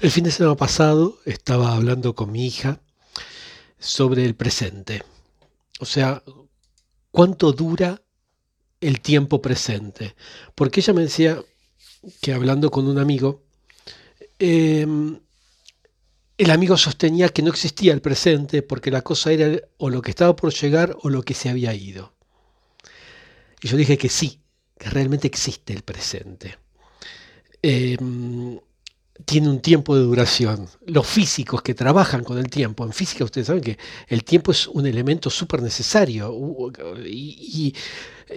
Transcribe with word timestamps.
El 0.00 0.10
fin 0.10 0.24
de 0.24 0.30
semana 0.30 0.56
pasado 0.56 1.18
estaba 1.26 1.74
hablando 1.76 2.14
con 2.14 2.32
mi 2.32 2.46
hija 2.46 2.80
sobre 3.78 4.24
el 4.24 4.34
presente. 4.34 5.02
O 5.78 5.84
sea, 5.84 6.22
cuánto 7.10 7.52
dura 7.52 8.00
el 8.80 9.02
tiempo 9.02 9.42
presente. 9.42 10.16
Porque 10.54 10.80
ella 10.80 10.94
me 10.94 11.02
decía 11.02 11.44
que 12.22 12.32
hablando 12.32 12.70
con 12.70 12.88
un 12.88 12.98
amigo, 12.98 13.42
em, 14.38 15.20
el 16.38 16.50
amigo 16.50 16.78
sostenía 16.78 17.28
que 17.28 17.42
no 17.42 17.50
existía 17.50 17.92
el 17.92 18.00
presente 18.00 18.62
porque 18.62 18.90
la 18.90 19.02
cosa 19.02 19.32
era 19.32 19.60
o 19.76 19.90
lo 19.90 20.00
que 20.00 20.12
estaba 20.12 20.34
por 20.34 20.54
llegar 20.54 20.96
o 21.02 21.10
lo 21.10 21.22
que 21.22 21.34
se 21.34 21.50
había 21.50 21.74
ido. 21.74 22.14
Y 23.60 23.68
yo 23.68 23.76
dije 23.76 23.98
que 23.98 24.08
sí, 24.08 24.40
que 24.78 24.88
realmente 24.88 25.26
existe 25.26 25.74
el 25.74 25.82
presente. 25.82 26.56
Em, 27.60 28.58
tiene 29.24 29.48
un 29.48 29.60
tiempo 29.60 29.96
de 29.96 30.02
duración. 30.02 30.68
Los 30.86 31.06
físicos 31.06 31.62
que 31.62 31.74
trabajan 31.74 32.24
con 32.24 32.38
el 32.38 32.48
tiempo, 32.48 32.84
en 32.84 32.92
física 32.92 33.24
ustedes 33.24 33.46
saben 33.46 33.62
que 33.62 33.78
el 34.08 34.24
tiempo 34.24 34.52
es 34.52 34.66
un 34.66 34.86
elemento 34.86 35.30
súper 35.30 35.62
necesario 35.62 36.34
y, 37.04 37.74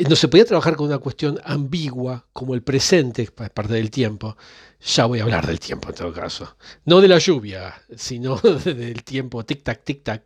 no 0.09 0.15
se 0.15 0.27
podía 0.27 0.45
trabajar 0.45 0.75
con 0.75 0.87
una 0.87 0.97
cuestión 0.97 1.39
ambigua 1.43 2.25
como 2.33 2.55
el 2.55 2.63
presente, 2.63 3.29
parte 3.31 3.73
del 3.73 3.91
tiempo. 3.91 4.35
Ya 4.83 5.05
voy 5.05 5.19
a 5.19 5.23
hablar 5.23 5.45
del 5.45 5.59
tiempo 5.59 5.89
en 5.89 5.95
todo 5.95 6.11
caso. 6.11 6.57
No 6.85 6.99
de 6.99 7.07
la 7.07 7.19
lluvia, 7.19 7.75
sino 7.95 8.37
del 8.65 9.03
tiempo, 9.03 9.43
tic-tac, 9.43 9.83
tic-tac. 9.85 10.21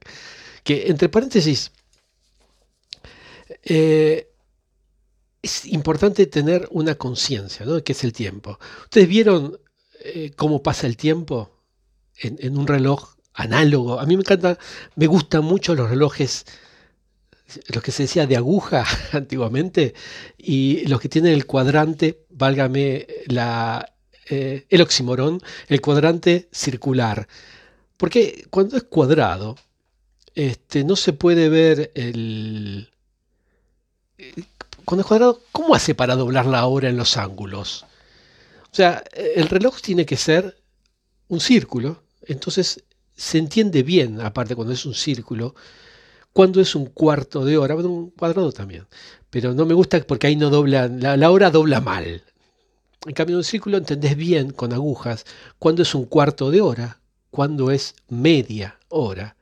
Que 0.63 0.87
entre 0.87 1.09
paréntesis, 1.09 1.71
eh, 3.63 4.31
es 5.41 5.65
importante 5.65 6.25
tener 6.27 6.67
una 6.71 6.95
conciencia, 6.95 7.65
¿no? 7.65 7.83
¿Qué 7.83 7.91
es 7.91 8.03
el 8.05 8.13
tiempo? 8.13 8.57
Ustedes 8.85 9.07
vieron 9.07 9.59
eh, 10.03 10.31
cómo 10.35 10.61
pasa 10.63 10.87
el 10.87 10.97
tiempo 10.97 11.51
en, 12.19 12.57
un 12.57 12.67
reloj 12.67 13.15
análogo. 13.33 13.99
A 13.99 14.05
mí 14.05 14.15
me 14.15 14.21
encanta, 14.21 14.57
me 14.95 15.07
gustan 15.07 15.43
mucho 15.43 15.75
los 15.75 15.89
relojes, 15.89 16.45
los 17.69 17.83
que 17.83 17.91
se 17.91 18.03
decía 18.03 18.27
de 18.27 18.37
aguja 18.37 18.85
antiguamente, 19.11 19.93
y 20.37 20.85
los 20.87 20.99
que 20.99 21.09
tienen 21.09 21.33
el 21.33 21.45
cuadrante, 21.45 22.25
válgame 22.29 23.07
la, 23.27 23.93
eh, 24.29 24.65
el 24.69 24.81
oximorón, 24.81 25.41
el 25.67 25.81
cuadrante 25.81 26.49
circular. 26.51 27.27
Porque 27.97 28.45
cuando 28.49 28.77
es 28.77 28.83
cuadrado, 28.83 29.55
este, 30.35 30.83
no 30.83 30.95
se 30.95 31.13
puede 31.13 31.49
ver 31.49 31.91
el... 31.95 32.91
Cuando 34.85 35.01
es 35.01 35.07
cuadrado, 35.07 35.41
¿cómo 35.51 35.75
hace 35.75 35.95
para 35.95 36.15
doblar 36.15 36.45
la 36.45 36.65
hora 36.65 36.89
en 36.89 36.97
los 36.97 37.17
ángulos? 37.17 37.85
O 38.71 38.75
sea, 38.75 39.03
el 39.13 39.47
reloj 39.47 39.81
tiene 39.81 40.05
que 40.05 40.17
ser 40.17 40.57
un 41.29 41.39
círculo, 41.39 42.03
entonces 42.21 42.83
se 43.15 43.37
entiende 43.39 43.83
bien, 43.83 44.21
aparte 44.21 44.55
cuando 44.55 44.73
es 44.73 44.85
un 44.85 44.93
círculo, 44.93 45.55
cuando 46.33 46.61
es 46.61 46.75
un 46.75 46.85
cuarto 46.85 47.43
de 47.43 47.57
hora, 47.57 47.73
bueno, 47.73 47.89
un 47.89 48.09
cuadrado 48.11 48.51
también, 48.51 48.85
pero 49.29 49.53
no 49.53 49.65
me 49.65 49.73
gusta 49.73 49.99
porque 50.01 50.27
ahí 50.27 50.35
no 50.35 50.49
dobla, 50.49 50.87
la, 50.87 51.31
hora 51.31 51.49
dobla 51.49 51.81
mal. 51.81 52.23
En 53.05 53.13
cambio, 53.13 53.35
en 53.35 53.37
un 53.37 53.43
círculo 53.43 53.77
entendés 53.77 54.15
bien 54.15 54.51
con 54.51 54.73
agujas 54.73 55.25
cuando 55.57 55.81
es 55.81 55.95
un 55.95 56.05
cuarto 56.05 56.51
de 56.51 56.61
hora, 56.61 56.99
cuando 57.31 57.71
es 57.71 57.95
media 58.09 58.77
hora. 58.89 59.35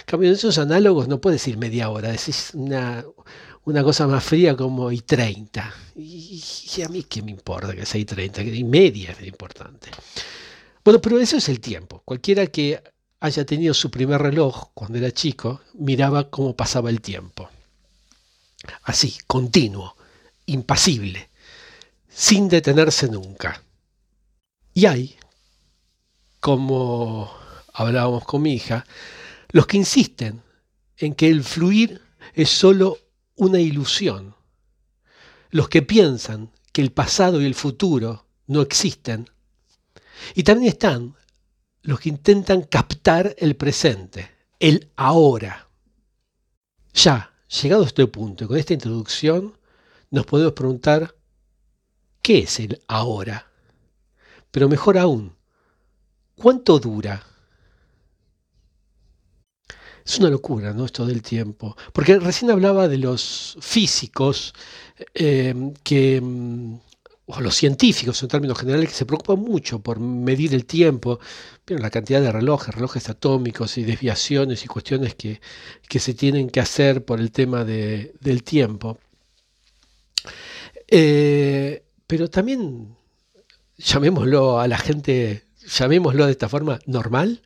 En 0.00 0.04
cambio, 0.06 0.28
en 0.28 0.34
esos 0.34 0.58
análogos 0.58 1.08
no 1.08 1.20
puedes 1.20 1.40
decir 1.40 1.58
media 1.58 1.90
hora, 1.90 2.10
decís 2.10 2.50
una, 2.54 3.04
una 3.66 3.82
cosa 3.82 4.06
más 4.06 4.22
fría 4.22 4.56
como 4.56 4.92
y 4.92 5.00
30. 5.00 5.74
Y, 5.96 6.42
a 6.84 6.88
mí 6.88 7.02
qué 7.02 7.20
me 7.20 7.32
importa 7.32 7.74
que 7.74 7.84
sea 7.84 8.00
y 8.00 8.04
30, 8.04 8.44
que 8.44 8.54
y 8.54 8.64
media 8.64 9.10
es 9.10 9.26
importante. 9.26 9.90
Bueno, 10.84 11.00
pero 11.00 11.18
eso 11.18 11.36
es 11.36 11.48
el 11.48 11.60
tiempo. 11.60 12.00
Cualquiera 12.04 12.46
que 12.46 12.80
haya 13.18 13.44
tenido 13.44 13.74
su 13.74 13.90
primer 13.90 14.22
reloj 14.22 14.68
cuando 14.72 14.98
era 14.98 15.10
chico, 15.10 15.60
miraba 15.74 16.30
cómo 16.30 16.54
pasaba 16.54 16.90
el 16.90 17.00
tiempo. 17.00 17.50
Así, 18.84 19.16
continuo, 19.26 19.96
impasible, 20.46 21.28
sin 22.08 22.48
detenerse 22.48 23.08
nunca. 23.08 23.60
Y 24.74 24.86
hay, 24.86 25.16
como 26.38 27.32
hablábamos 27.72 28.24
con 28.24 28.42
mi 28.42 28.54
hija, 28.54 28.86
los 29.50 29.66
que 29.66 29.78
insisten 29.78 30.40
en 30.98 31.14
que 31.14 31.28
el 31.28 31.42
fluir 31.42 32.00
es 32.32 32.48
solo 32.48 32.98
una 33.36 33.60
ilusión. 33.60 34.34
Los 35.50 35.68
que 35.68 35.82
piensan 35.82 36.50
que 36.72 36.82
el 36.82 36.92
pasado 36.92 37.40
y 37.40 37.44
el 37.44 37.54
futuro 37.54 38.26
no 38.46 38.62
existen. 38.62 39.30
Y 40.34 40.42
también 40.42 40.72
están 40.72 41.14
los 41.82 42.00
que 42.00 42.08
intentan 42.08 42.62
captar 42.62 43.34
el 43.38 43.56
presente, 43.56 44.30
el 44.58 44.90
ahora. 44.96 45.68
Ya, 46.92 47.32
llegado 47.62 47.84
a 47.84 47.86
este 47.86 48.06
punto, 48.06 48.48
con 48.48 48.56
esta 48.56 48.74
introducción, 48.74 49.56
nos 50.10 50.26
podemos 50.26 50.52
preguntar, 50.52 51.14
¿qué 52.22 52.40
es 52.40 52.58
el 52.58 52.82
ahora? 52.88 53.50
Pero 54.50 54.68
mejor 54.68 54.98
aún, 54.98 55.36
¿cuánto 56.34 56.78
dura? 56.78 57.24
Es 60.06 60.18
una 60.18 60.30
locura, 60.30 60.72
¿no? 60.72 60.84
Esto 60.84 61.04
del 61.04 61.20
tiempo. 61.20 61.76
Porque 61.92 62.18
recién 62.18 62.50
hablaba 62.50 62.86
de 62.86 62.98
los 62.98 63.56
físicos 63.60 64.54
eh, 65.14 65.72
que 65.82 66.20
mm, 66.20 66.74
o 67.26 67.40
los 67.40 67.56
científicos 67.56 68.22
en 68.22 68.28
términos 68.28 68.58
generales 68.58 68.90
que 68.90 68.94
se 68.94 69.04
preocupan 69.04 69.40
mucho 69.40 69.80
por 69.80 69.98
medir 69.98 70.54
el 70.54 70.64
tiempo, 70.64 71.18
pero 71.64 71.80
la 71.80 71.90
cantidad 71.90 72.20
de 72.20 72.30
relojes, 72.30 72.72
relojes 72.72 73.08
atómicos 73.08 73.78
y 73.78 73.84
desviaciones 73.84 74.64
y 74.64 74.68
cuestiones 74.68 75.16
que, 75.16 75.40
se 75.98 76.14
tienen 76.14 76.48
que 76.50 76.60
hacer 76.60 77.04
por 77.04 77.18
el 77.18 77.32
tema 77.32 77.64
del 77.64 78.42
tiempo. 78.44 78.98
Eh, 80.86 81.82
pero 82.06 82.30
también 82.30 82.94
llamémoslo 83.76 84.60
a 84.60 84.68
la 84.68 84.78
gente, 84.78 85.42
llamémoslo 85.66 86.26
de 86.26 86.32
esta 86.32 86.48
forma, 86.48 86.78
normal, 86.86 87.42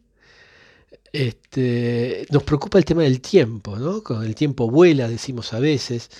este, 1.12 2.26
nos 2.30 2.42
preocupa 2.42 2.78
el 2.78 2.84
tema 2.84 3.02
del 3.02 3.20
tiempo, 3.20 3.76
¿no? 3.76 4.02
Con 4.02 4.24
el 4.24 4.34
tiempo 4.34 4.70
vuela, 4.70 5.08
decimos 5.08 5.52
a 5.52 5.58
veces. 5.60 6.10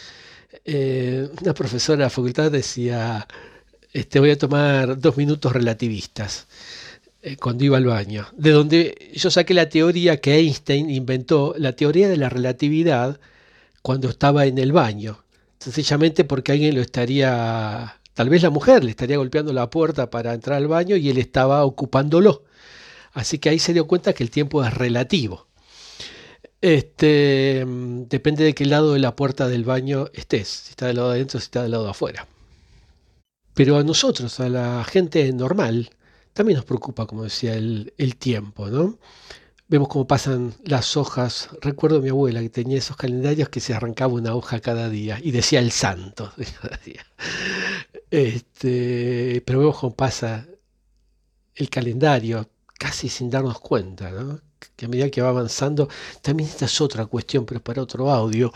Eh, 0.64 1.28
una 1.40 1.54
profesora 1.54 1.98
de 1.98 2.04
la 2.04 2.10
facultad 2.10 2.50
decía, 2.50 3.26
este, 3.92 4.20
voy 4.20 4.30
a 4.30 4.38
tomar 4.38 4.98
dos 5.00 5.16
minutos 5.16 5.52
relativistas 5.52 6.46
eh, 7.22 7.36
cuando 7.36 7.64
iba 7.64 7.76
al 7.76 7.86
baño, 7.86 8.26
de 8.36 8.50
donde 8.50 9.10
yo 9.14 9.30
saqué 9.30 9.54
la 9.54 9.68
teoría 9.68 10.20
que 10.20 10.34
Einstein 10.36 10.90
inventó, 10.90 11.54
la 11.58 11.74
teoría 11.76 12.08
de 12.08 12.16
la 12.16 12.28
relatividad, 12.28 13.20
cuando 13.82 14.10
estaba 14.10 14.46
en 14.46 14.58
el 14.58 14.72
baño, 14.72 15.24
sencillamente 15.58 16.24
porque 16.24 16.52
alguien 16.52 16.74
lo 16.74 16.80
estaría, 16.80 17.96
tal 18.14 18.28
vez 18.28 18.42
la 18.42 18.50
mujer 18.50 18.84
le 18.84 18.90
estaría 18.90 19.16
golpeando 19.18 19.52
la 19.52 19.70
puerta 19.70 20.10
para 20.10 20.34
entrar 20.34 20.56
al 20.58 20.68
baño 20.68 20.96
y 20.96 21.10
él 21.10 21.18
estaba 21.18 21.64
ocupándolo. 21.64 22.44
Así 23.12 23.38
que 23.38 23.48
ahí 23.50 23.58
se 23.58 23.72
dio 23.72 23.86
cuenta 23.86 24.12
que 24.12 24.22
el 24.22 24.30
tiempo 24.30 24.64
es 24.64 24.72
relativo. 24.72 25.48
Este, 26.60 27.64
depende 27.66 28.44
de 28.44 28.54
qué 28.54 28.66
lado 28.66 28.92
de 28.92 28.98
la 28.98 29.16
puerta 29.16 29.48
del 29.48 29.64
baño 29.64 30.08
estés, 30.12 30.48
si 30.48 30.70
está 30.70 30.86
del 30.86 30.96
lado 30.96 31.08
de 31.10 31.16
adentro 31.16 31.38
o 31.38 31.40
si 31.40 31.46
está 31.46 31.62
del 31.62 31.72
lado 31.72 31.84
de 31.84 31.90
afuera. 31.90 32.26
Pero 33.54 33.76
a 33.78 33.84
nosotros, 33.84 34.40
a 34.40 34.48
la 34.48 34.84
gente 34.84 35.32
normal, 35.32 35.90
también 36.32 36.56
nos 36.56 36.64
preocupa, 36.64 37.06
como 37.06 37.24
decía, 37.24 37.54
el, 37.54 38.16
tiempo, 38.18 38.68
¿no? 38.68 38.98
Vemos 39.68 39.88
cómo 39.88 40.06
pasan 40.06 40.54
las 40.64 40.96
hojas. 40.96 41.50
Recuerdo 41.60 41.98
a 41.98 42.00
mi 42.02 42.08
abuela 42.10 42.40
que 42.40 42.50
tenía 42.50 42.78
esos 42.78 42.96
calendarios 42.96 43.48
que 43.48 43.60
se 43.60 43.74
arrancaba 43.74 44.14
una 44.14 44.34
hoja 44.34 44.60
cada 44.60 44.88
día 44.88 45.18
y 45.22 45.30
decía 45.30 45.60
el 45.60 45.70
santo 45.72 46.32
cada 46.62 46.76
día. 46.78 47.04
Este, 48.10 49.42
pero 49.46 49.60
vemos 49.60 49.78
cómo 49.78 49.94
pasa 49.94 50.46
el 51.54 51.70
calendario, 51.70 52.48
casi 52.80 53.10
sin 53.10 53.28
darnos 53.28 53.60
cuenta, 53.60 54.10
¿no? 54.10 54.40
que 54.74 54.86
a 54.86 54.88
medida 54.88 55.10
que 55.10 55.20
va 55.20 55.28
avanzando, 55.28 55.88
también 56.22 56.48
esta 56.48 56.64
es 56.64 56.80
otra 56.80 57.04
cuestión, 57.04 57.44
pero 57.44 57.60
para 57.62 57.82
otro 57.82 58.10
audio, 58.10 58.52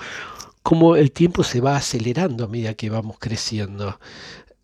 como 0.62 0.97
el 0.97 1.12
tiempo 1.12 1.44
se 1.44 1.61
va 1.61 1.76
acelerando 1.76 2.44
a 2.44 2.49
medida 2.49 2.73
que 2.73 2.88
vamos 2.88 3.19
creciendo. 3.19 4.00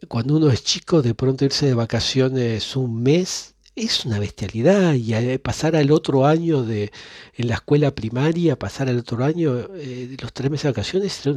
Cuando 0.08 0.36
uno 0.36 0.50
es 0.50 0.64
chico, 0.64 1.02
de 1.02 1.14
pronto 1.14 1.44
irse 1.44 1.66
de 1.66 1.74
vacaciones 1.74 2.74
un 2.74 3.02
mes 3.02 3.54
es 3.76 4.06
una 4.06 4.18
bestialidad 4.18 4.94
y 4.94 5.38
pasar 5.38 5.76
al 5.76 5.90
otro 5.92 6.26
año 6.26 6.62
de 6.62 6.90
en 7.34 7.48
la 7.48 7.56
escuela 7.56 7.94
primaria, 7.94 8.58
pasar 8.58 8.88
al 8.88 8.98
otro 8.98 9.22
año 9.24 9.58
eh, 9.76 10.16
los 10.20 10.32
tres 10.32 10.50
meses 10.50 10.64
de 10.64 10.70
vacaciones 10.70 11.26
era 11.26 11.36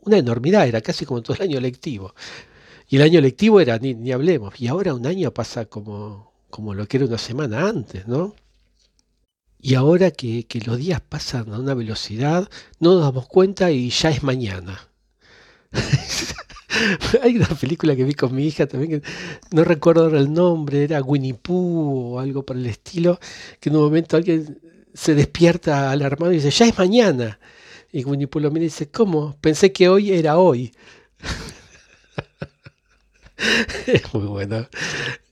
una 0.00 0.16
enormidad, 0.16 0.66
era 0.66 0.80
casi 0.80 1.04
como 1.04 1.22
todo 1.22 1.36
el 1.36 1.42
año 1.42 1.60
lectivo. 1.60 2.14
Y 2.88 2.96
el 2.96 3.02
año 3.02 3.20
lectivo 3.20 3.60
era, 3.60 3.78
ni 3.78 4.12
hablemos, 4.12 4.58
y 4.58 4.68
ahora 4.68 4.94
un 4.94 5.06
año 5.06 5.32
pasa 5.34 5.66
como, 5.66 6.28
como 6.50 6.74
lo 6.74 6.86
que 6.86 6.98
era 6.98 7.06
una 7.06 7.18
semana 7.18 7.68
antes, 7.68 8.06
¿no? 8.06 8.34
Y 9.60 9.74
ahora 9.74 10.12
que, 10.12 10.46
los 10.64 10.78
días 10.78 11.00
pasan 11.00 11.52
a 11.52 11.58
una 11.58 11.74
velocidad, 11.74 12.48
no 12.78 12.94
nos 12.94 13.02
damos 13.02 13.26
cuenta 13.26 13.70
y 13.70 13.90
ya 13.90 14.10
es 14.10 14.22
mañana. 14.22 14.88
Hay 17.22 17.36
una 17.36 17.48
película 17.48 17.96
que 17.96 18.04
vi 18.04 18.14
con 18.14 18.34
mi 18.34 18.46
hija 18.46 18.66
también, 18.66 19.02
no 19.50 19.64
recuerdo 19.64 20.16
el 20.16 20.32
nombre, 20.32 20.84
era 20.84 21.02
Winnie 21.02 21.34
Pooh 21.34 22.14
o 22.14 22.20
algo 22.20 22.44
por 22.44 22.56
el 22.56 22.66
estilo, 22.66 23.18
que 23.58 23.70
en 23.70 23.76
un 23.76 23.82
momento 23.82 24.16
alguien 24.16 24.60
se 24.94 25.14
despierta 25.14 25.90
alarmado 25.90 26.32
y 26.32 26.36
dice, 26.36 26.50
ya 26.50 26.66
es 26.66 26.78
mañana. 26.78 27.40
Y 27.90 28.04
Winnie 28.04 28.28
Pooh 28.28 28.40
lo 28.40 28.50
mira 28.50 28.64
y 28.64 28.68
dice, 28.68 28.90
¿cómo? 28.90 29.36
Pensé 29.40 29.72
que 29.72 29.88
hoy 29.88 30.12
era 30.12 30.38
hoy. 30.38 30.72
es 33.86 34.14
muy 34.14 34.26
bueno. 34.26 34.68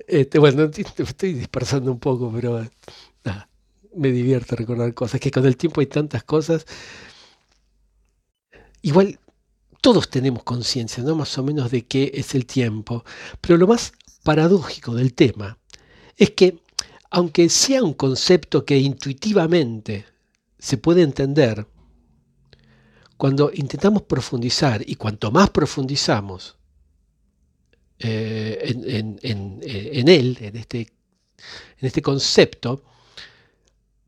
Este, 0.07 0.39
bueno, 0.39 0.71
me 0.99 1.05
estoy 1.05 1.35
dispersando 1.35 1.91
un 1.91 1.99
poco, 1.99 2.33
pero 2.33 2.65
me 3.95 4.13
divierte 4.13 4.57
recordar 4.57 4.93
cosas. 4.95 5.21
Que 5.21 5.31
con 5.31 5.47
el 5.47 5.57
tiempo 5.57 5.81
hay 5.81 5.87
tantas 5.87 6.25
cosas. 6.25 6.67
Igual 8.83 9.19
todos 9.81 10.09
tenemos 10.11 10.43
conciencia, 10.45 11.03
¿no? 11.03 11.17
Más 11.17 11.37
o 11.39 11.43
menos 11.43 11.71
de 11.71 11.87
qué 11.87 12.13
es 12.15 12.35
el 12.35 12.47
tiempo. 12.47 13.05
Pero 13.41 13.57
lo 13.57 13.67
más 13.67 13.93
paradójico 14.23 14.95
del 14.95 15.15
tema 15.15 15.59
es 16.17 16.31
que, 16.31 16.61
aunque 17.11 17.49
sea 17.49 17.83
un 17.83 17.95
concepto 17.95 18.65
que 18.65 18.79
intuitivamente 18.79 20.05
se 20.59 20.79
puede 20.79 21.03
entender, 21.03 21.67
cuando 23.17 23.51
intentamos 23.55 24.03
profundizar 24.03 24.83
y 24.87 24.97
cuanto 24.97 25.31
más 25.31 25.51
profundizamos 25.51 26.56
eh, 27.99 28.59
en, 29.23 30.09
él, 30.09 30.39
en 30.41 30.57
este, 30.57 30.81
en 30.81 31.87
este 31.87 32.03
concepto, 32.03 32.83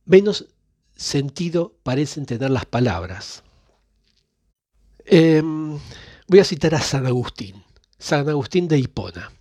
menos 0.05 0.47
sentido 0.95 1.75
parecen 1.83 2.27
tener 2.27 2.51
las 2.51 2.67
palabras. 2.67 3.43
Em, 5.05 5.79
voy 6.27 6.39
a 6.41 6.45
citar 6.45 6.75
a 6.75 6.81
San 6.81 7.07
Agustín, 7.07 7.63
San 7.99 8.29
Agustín 8.29 8.69
de 8.69 8.79
Hipona, 8.79 9.33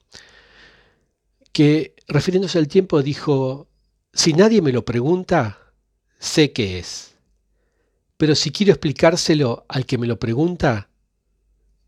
que 1.51 1.95
refiriéndose 2.07 2.57
al 2.57 2.67
tiempo 2.67 3.01
dijo, 3.01 3.67
si 4.13 4.33
nadie 4.33 4.61
me 4.61 4.71
lo 4.71 4.85
pregunta, 4.85 5.73
sé 6.19 6.53
qué 6.53 6.79
es. 6.79 7.15
Pero 8.17 8.33
si 8.33 8.51
quiero 8.51 8.71
explicárselo 8.71 9.65
al 9.67 9.85
que 9.85 9.97
me 9.97 10.07
lo 10.07 10.17
pregunta, 10.17 10.89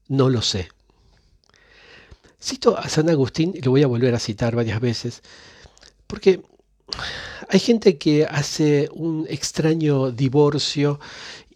no 0.08 0.30
lo 0.30 0.42
sé. 0.42 0.70
Cito 2.42 2.78
a 2.78 2.88
San 2.88 3.10
Agustín 3.10 3.54
y 3.56 3.62
lo 3.62 3.72
voy 3.72 3.84
a 3.84 3.88
volver 3.88 4.16
a 4.16 4.20
citar 4.20 4.56
varias 4.56 4.80
veces, 4.80 5.22
porque 6.08 6.42
hay 7.50 7.60
gente 7.60 7.98
que 7.98 8.26
hace 8.26 8.90
un 8.94 9.26
extraño 9.30 10.12
divorcio 10.12 11.00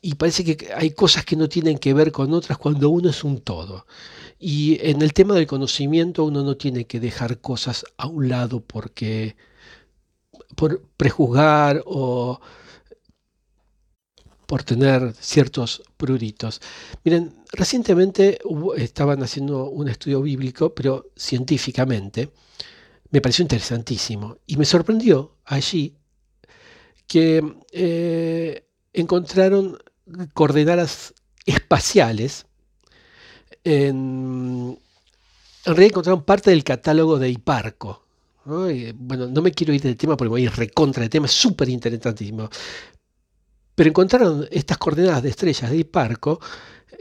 y 0.01 0.15
parece 0.15 0.43
que 0.43 0.73
hay 0.73 0.91
cosas 0.91 1.23
que 1.23 1.35
no 1.35 1.47
tienen 1.47 1.77
que 1.77 1.93
ver 1.93 2.11
con 2.11 2.33
otras 2.33 2.57
cuando 2.57 2.89
uno 2.89 3.09
es 3.09 3.23
un 3.23 3.39
todo. 3.39 3.85
Y 4.39 4.77
en 4.81 5.01
el 5.01 5.13
tema 5.13 5.33
del 5.35 5.47
conocimiento 5.47 6.25
uno 6.25 6.43
no 6.43 6.57
tiene 6.57 6.85
que 6.85 6.99
dejar 6.99 7.39
cosas 7.39 7.85
a 7.97 8.07
un 8.07 8.27
lado 8.27 8.59
porque 8.59 9.37
por 10.55 10.81
prejuzgar 10.97 11.81
o 11.85 12.41
por 14.53 14.61
tener 14.61 15.15
ciertos 15.19 15.81
pruritos. 15.97 16.61
Miren, 17.03 17.33
recientemente 17.53 18.37
estaban 18.77 19.23
haciendo 19.23 19.67
un 19.67 19.87
estudio 19.87 20.21
bíblico, 20.21 20.75
pero 20.75 21.07
científicamente. 21.15 22.29
Me 23.09 23.19
pareció 23.19 23.41
interesantísimo 23.41 24.37
y 24.45 24.57
me 24.57 24.65
sorprendió 24.65 25.37
allí 25.45 25.95
que 27.07 27.41
eh, 27.71 28.67
encontraron 28.93 29.79
coordenadas 30.35 31.15
espaciales. 31.47 32.45
En, 33.63 34.77
realidad 35.65 35.89
encontraron 35.89 36.25
parte 36.25 36.51
del 36.51 36.63
catálogo 36.63 37.17
de 37.17 37.31
Hiparco. 37.31 38.03
bueno, 38.45 39.25
no 39.29 39.41
me 39.41 39.51
quiero 39.51 39.73
ir 39.73 39.81
del 39.81 39.97
tema 39.97 40.15
porque 40.15 40.29
voy 40.29 40.41
a 40.41 40.45
ir 40.45 40.51
recontra 40.51 41.01
del 41.01 41.09
tema, 41.09 41.25
es 41.25 41.31
súper 41.31 41.69
interesantísimo. 41.69 42.51
Pero 43.75 43.89
encontraron 43.89 44.47
estas 44.51 44.77
coordenadas 44.77 45.23
de 45.23 45.29
estrellas 45.29 45.71
de 45.71 45.77
Hiparco, 45.77 46.39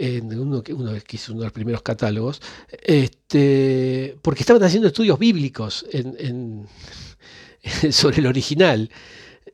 uno, 0.00 0.62
hizo 1.10 1.32
uno 1.32 1.40
de 1.40 1.46
los 1.46 1.52
primeros 1.52 1.82
catálogos, 1.82 2.40
este, 2.82 4.16
porque 4.22 4.40
estaban 4.40 4.62
haciendo 4.62 4.88
estudios 4.88 5.19
bíblicos 5.19 5.86
sobre 7.90 8.19
el 8.19 8.26
original. 8.26 8.90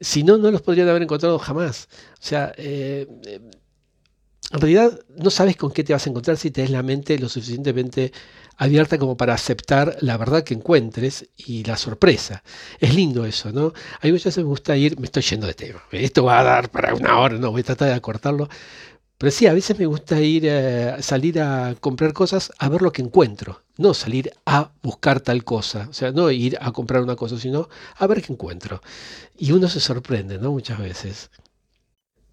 Si 0.00 0.22
no, 0.22 0.38
no 0.38 0.50
los 0.50 0.62
podrían 0.62 0.88
haber 0.88 1.02
encontrado 1.02 1.38
jamás. 1.38 1.88
O 2.14 2.24
sea, 2.24 2.52
eh, 2.56 3.06
eh, 3.26 3.40
en 4.50 4.60
realidad 4.60 4.98
no 5.16 5.30
sabes 5.30 5.56
con 5.56 5.72
qué 5.72 5.84
te 5.84 5.92
vas 5.92 6.06
a 6.06 6.10
encontrar 6.10 6.36
si 6.36 6.50
te 6.50 6.66
la 6.68 6.82
mente 6.82 7.18
lo 7.18 7.28
suficientemente 7.28 8.12
abierta 8.56 8.98
como 8.98 9.16
para 9.16 9.34
aceptar 9.34 9.96
la 10.00 10.16
verdad 10.16 10.42
que 10.42 10.54
encuentres 10.54 11.28
y 11.36 11.64
la 11.64 11.76
sorpresa. 11.76 12.42
Es 12.80 12.94
lindo 12.94 13.24
eso, 13.24 13.52
¿no? 13.52 13.72
A 14.00 14.06
mí 14.06 14.12
muchas 14.12 14.26
veces 14.26 14.38
me 14.38 14.48
gusta 14.48 14.76
ir, 14.76 14.98
me 14.98 15.06
estoy 15.06 15.22
yendo 15.22 15.46
de 15.46 15.54
tema, 15.54 15.82
esto 15.92 16.24
va 16.24 16.40
a 16.40 16.44
dar 16.44 16.70
para 16.70 16.94
una 16.94 17.18
hora, 17.18 17.36
no, 17.38 17.50
voy 17.50 17.60
a 17.60 17.64
tratar 17.64 17.88
de 17.88 17.94
acortarlo. 17.94 18.48
Pero 19.18 19.32
sí, 19.32 19.46
a 19.48 19.52
veces 19.52 19.76
me 19.78 19.86
gusta 19.86 20.20
ir, 20.20 20.44
eh, 20.46 20.96
salir 21.00 21.40
a 21.40 21.74
comprar 21.80 22.12
cosas 22.12 22.52
a 22.58 22.68
ver 22.68 22.82
lo 22.82 22.92
que 22.92 23.02
encuentro, 23.02 23.62
no 23.76 23.92
salir 23.92 24.32
a 24.46 24.70
buscar 24.80 25.20
tal 25.20 25.42
cosa, 25.44 25.88
o 25.90 25.92
sea, 25.92 26.12
no 26.12 26.30
ir 26.30 26.56
a 26.60 26.70
comprar 26.70 27.02
una 27.02 27.16
cosa, 27.16 27.36
sino 27.36 27.68
a 27.96 28.06
ver 28.06 28.22
qué 28.22 28.32
encuentro. 28.32 28.80
Y 29.36 29.52
uno 29.52 29.68
se 29.68 29.80
sorprende, 29.80 30.38
¿no? 30.38 30.52
Muchas 30.52 30.78
veces. 30.78 31.30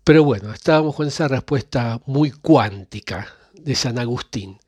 Pero 0.06 0.24
bueno, 0.24 0.54
estábamos 0.54 0.96
con 0.96 1.08
esa 1.08 1.28
respuesta 1.28 2.00
muy 2.06 2.30
cuántica 2.30 3.28
de 3.54 3.74
San 3.74 3.98
Agustín, 3.98 4.60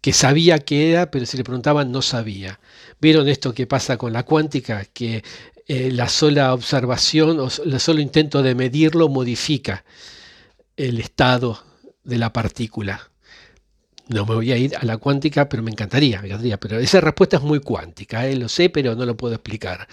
que 0.00 0.12
sabía 0.12 0.58
que 0.58 0.90
era, 0.90 1.08
pero 1.08 1.24
si 1.24 1.36
le 1.36 1.44
preguntaban 1.44 1.92
no 1.92 2.02
sabía. 2.02 2.58
¿Vieron 3.00 3.28
esto 3.28 3.54
que 3.54 3.68
pasa 3.68 3.96
con 3.96 4.12
la 4.12 4.24
cuántica? 4.24 4.84
Que 4.92 5.22
eh, 5.68 5.92
la 5.92 6.08
sola 6.08 6.52
observación 6.52 7.38
o 7.38 7.48
el 7.64 7.78
solo 7.78 8.00
intento 8.00 8.42
de 8.42 8.56
medirlo 8.56 9.08
modifica 9.08 9.84
el 10.76 10.98
estado 10.98 11.62
de 12.02 12.18
la 12.18 12.32
partícula. 12.32 13.08
No 14.08 14.26
me 14.26 14.34
voy 14.34 14.50
a 14.50 14.56
ir 14.56 14.76
a 14.76 14.84
la 14.84 14.96
cuántica, 14.96 15.48
pero 15.48 15.62
me 15.62 15.70
encantaría, 15.70 16.20
me 16.20 16.26
encantaría. 16.26 16.58
Pero 16.58 16.80
esa 16.80 17.00
respuesta 17.00 17.36
es 17.36 17.42
muy 17.44 17.60
cuántica, 17.60 18.26
¿eh? 18.26 18.34
lo 18.34 18.48
sé, 18.48 18.68
pero 18.68 18.96
no 18.96 19.06
lo 19.06 19.16
puedo 19.16 19.34
explicar. 19.34 19.86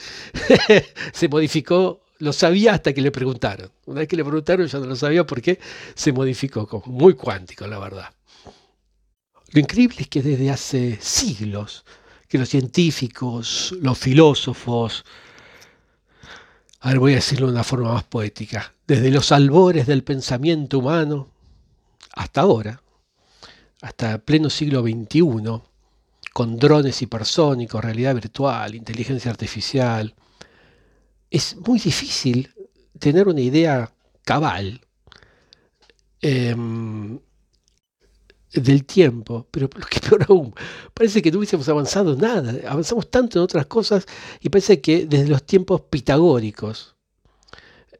Se 1.13 1.27
modificó 1.27 2.01
lo 2.19 2.33
sabía 2.33 2.73
hasta 2.73 2.93
que 2.93 3.01
le 3.01 3.11
preguntaron. 3.11 3.71
Una 3.85 4.01
vez 4.01 4.07
que 4.07 4.15
le 4.15 4.23
preguntaron 4.23 4.67
ya 4.67 4.79
no 4.79 4.85
lo 4.85 4.95
sabía 4.95 5.25
porque 5.25 5.59
se 5.95 6.11
modificó, 6.11 6.67
como 6.67 6.85
muy 6.85 7.13
cuántico, 7.15 7.65
la 7.65 7.79
verdad. 7.79 8.13
Lo 9.51 9.59
increíble 9.59 9.97
es 10.01 10.07
que 10.07 10.21
desde 10.21 10.51
hace 10.51 10.99
siglos 11.01 11.85
que 12.27 12.37
los 12.37 12.49
científicos, 12.49 13.73
los 13.81 13.97
filósofos, 13.97 15.03
a 16.81 16.89
ver, 16.89 16.99
voy 16.99 17.13
a 17.13 17.15
decirlo 17.15 17.47
de 17.47 17.53
una 17.53 17.63
forma 17.63 17.93
más 17.93 18.03
poética, 18.03 18.73
desde 18.85 19.09
los 19.09 19.31
albores 19.31 19.87
del 19.87 20.03
pensamiento 20.03 20.79
humano 20.79 21.29
hasta 22.13 22.41
ahora, 22.41 22.81
hasta 23.81 24.19
pleno 24.19 24.49
siglo 24.49 24.81
XXI, 24.81 25.61
con 26.33 26.57
drones 26.57 27.01
hipersónicos, 27.01 27.83
realidad 27.83 28.13
virtual, 28.13 28.75
inteligencia 28.75 29.31
artificial, 29.31 30.13
es 31.29 31.55
muy 31.57 31.79
difícil 31.79 32.53
tener 32.97 33.27
una 33.27 33.41
idea 33.41 33.93
cabal 34.23 34.81
em, 36.21 37.19
del 38.51 38.85
tiempo, 38.85 39.47
pero 39.51 39.69
lo 39.73 39.85
que 39.85 39.99
peor 39.99 40.25
aún, 40.27 40.53
parece 40.93 41.21
que 41.21 41.31
no 41.31 41.37
hubiésemos 41.37 41.69
avanzado 41.69 42.15
nada, 42.15 42.53
avanzamos 42.69 43.09
tanto 43.09 43.39
en 43.39 43.43
otras 43.43 43.67
cosas 43.67 44.05
y 44.41 44.49
parece 44.49 44.81
que 44.81 45.05
desde 45.05 45.27
los 45.27 45.43
tiempos 45.43 45.81
pitagóricos, 45.81 46.95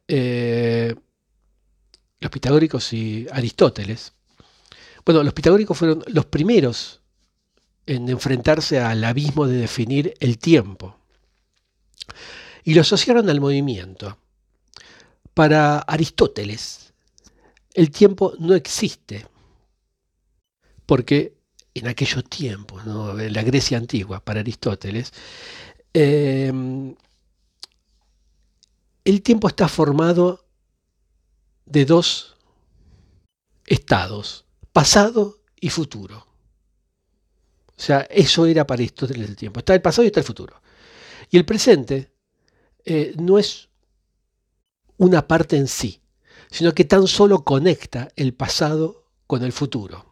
eh, 0.08 0.96
los 2.20 2.32
pitagóricos 2.32 2.92
y 2.94 3.28
Aristóteles, 3.32 4.14
bueno, 5.06 5.24
los 5.24 5.34
pitagóricos 5.34 5.78
fueron 5.78 6.04
los 6.08 6.26
primeros 6.26 7.02
en 7.86 8.10
enfrentarse 8.10 8.80
al 8.80 9.04
abismo 9.04 9.48
de 9.48 9.58
definir 9.58 10.14
el 10.20 10.38
tiempo 10.38 11.00
y 12.64 12.74
lo 12.74 12.82
asociaron 12.82 13.30
al 13.30 13.42
movimiento. 13.42 14.18
Para 15.34 15.80
Aristóteles, 15.80 16.94
el 17.74 17.92
tiempo 17.92 18.34
no 18.40 18.56
existe, 18.56 19.26
porque 20.86 21.38
en 21.74 21.88
aquellos 21.88 22.24
tiempos, 22.26 22.84
en 22.86 23.34
la 23.34 23.44
Grecia 23.44 23.78
antigua, 23.78 24.24
para 24.24 24.42
Aristóteles, 24.42 25.14
eh, 25.94 26.52
el 29.06 29.22
tiempo 29.22 29.48
está 29.48 29.68
formado 29.68 30.46
de 31.66 31.86
dos 31.86 32.36
estados, 33.66 34.46
pasado 34.74 35.40
y 35.60 35.70
futuro. 35.70 36.28
O 37.78 37.82
sea, 37.82 38.02
eso 38.10 38.46
era 38.46 38.68
para 38.68 38.80
Aristóteles 38.80 39.30
el 39.30 39.36
tiempo. 39.36 39.60
Está 39.60 39.74
el 39.74 39.82
pasado 39.82 40.04
y 40.04 40.08
está 40.08 40.20
el 40.20 40.26
futuro. 40.26 40.62
Y 41.30 41.38
el 41.38 41.46
presente 41.46 42.09
eh, 42.90 43.14
no 43.18 43.38
es 43.38 43.70
una 44.98 45.28
parte 45.28 45.58
en 45.58 45.68
sí, 45.68 46.02
sino 46.50 46.74
que 46.74 46.86
tan 46.86 47.08
solo 47.08 47.44
conecta 47.44 48.10
el 48.16 48.34
pasado 48.34 49.06
con 49.28 49.44
el 49.44 49.54
futuro. 49.54 50.06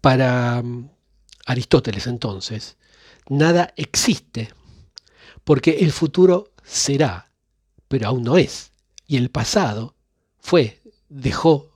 Para 0.00 0.62
mm, 0.62 0.90
Aristóteles 1.46 2.06
entonces, 2.06 2.76
nada 3.28 3.74
existe, 3.76 4.50
porque 5.42 5.78
el 5.80 5.90
futuro 5.90 6.52
será, 6.62 7.32
pero 7.88 8.08
aún 8.08 8.22
no 8.22 8.38
es, 8.38 8.72
y 9.06 9.16
el 9.16 9.30
pasado 9.30 9.96
fue, 10.38 10.80
dejó 11.08 11.72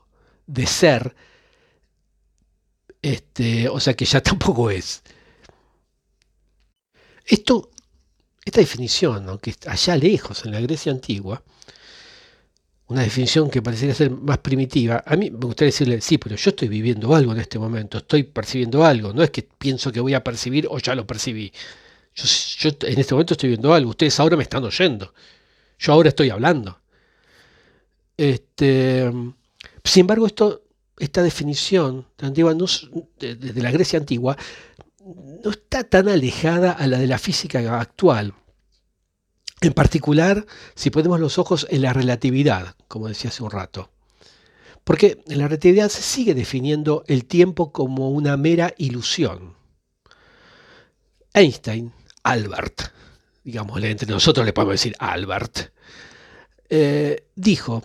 de 0.46 0.66
ser, 0.66 1.16
este, 3.02 3.68
o 3.68 3.80
sea 3.80 3.94
que 3.94 4.04
ya 4.04 4.20
tampoco 4.22 4.70
es. 4.70 5.02
Esto, 7.26 7.70
esta 8.48 8.60
definición, 8.60 9.28
aunque 9.28 9.54
allá 9.66 9.96
lejos, 9.96 10.44
en 10.44 10.52
la 10.52 10.60
Grecia 10.60 10.92
antigua, 10.92 11.42
una 12.88 13.02
definición 13.02 13.50
que 13.50 13.60
parecería 13.60 13.94
ser 13.94 14.10
más 14.10 14.38
primitiva, 14.38 15.02
a 15.04 15.16
mí 15.16 15.30
me 15.30 15.38
gustaría 15.46 15.68
decirle, 15.68 16.00
sí, 16.00 16.16
pero 16.18 16.36
yo 16.36 16.50
estoy 16.50 16.68
viviendo 16.68 17.14
algo 17.14 17.32
en 17.32 17.40
este 17.40 17.58
momento, 17.58 17.98
estoy 17.98 18.22
percibiendo 18.22 18.84
algo, 18.84 19.12
no 19.12 19.22
es 19.22 19.30
que 19.30 19.42
pienso 19.42 19.92
que 19.92 20.00
voy 20.00 20.14
a 20.14 20.24
percibir 20.24 20.66
o 20.70 20.78
ya 20.78 20.94
lo 20.94 21.06
percibí. 21.06 21.52
Yo, 22.14 22.70
en 22.80 22.98
este 22.98 23.14
momento 23.14 23.34
estoy 23.34 23.50
viendo 23.50 23.72
algo, 23.72 23.90
ustedes 23.90 24.18
ahora 24.18 24.36
me 24.36 24.42
están 24.42 24.64
oyendo, 24.64 25.12
yo 25.78 25.92
ahora 25.92 26.08
estoy 26.08 26.30
hablando. 26.30 26.80
Este, 28.16 29.10
sin 29.84 30.00
embargo, 30.00 30.26
esto, 30.26 30.62
esta 30.98 31.22
definición 31.22 32.06
de, 32.18 33.34
de 33.36 33.62
la 33.62 33.70
Grecia 33.70 33.98
antigua 33.98 34.36
no 35.14 35.50
está 35.50 35.84
tan 35.84 36.08
alejada 36.08 36.72
a 36.72 36.86
la 36.86 36.98
de 36.98 37.06
la 37.06 37.18
física 37.18 37.80
actual. 37.80 38.34
En 39.60 39.72
particular, 39.72 40.46
si 40.74 40.90
ponemos 40.90 41.18
los 41.18 41.38
ojos 41.38 41.66
en 41.70 41.82
la 41.82 41.92
relatividad, 41.92 42.76
como 42.86 43.08
decía 43.08 43.30
hace 43.30 43.42
un 43.42 43.50
rato. 43.50 43.90
Porque 44.84 45.22
en 45.26 45.38
la 45.38 45.48
relatividad 45.48 45.88
se 45.88 46.02
sigue 46.02 46.34
definiendo 46.34 47.04
el 47.08 47.24
tiempo 47.24 47.72
como 47.72 48.10
una 48.10 48.36
mera 48.36 48.72
ilusión. 48.78 49.56
Einstein, 51.34 51.92
Albert, 52.22 52.82
digamos, 53.44 53.82
entre 53.82 54.08
nosotros 54.08 54.46
le 54.46 54.52
podemos 54.52 54.74
decir 54.74 54.94
Albert, 54.98 55.72
eh, 56.70 57.26
dijo, 57.34 57.82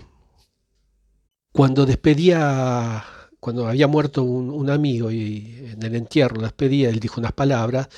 cuando 1.51 1.85
despedía, 1.85 3.03
cuando 3.43 3.67
había 3.67 3.89
muerto 3.89 4.23
un, 4.23 4.69
amigo 4.69 5.11
y 5.11 5.73
en 5.73 5.83
el 5.83 5.97
entierro 5.97 6.37
lo 6.37 6.43
despedía, 6.43 6.87
él 6.87 7.01
dijo 7.01 7.19
unas 7.19 7.33
palabras, 7.33 7.89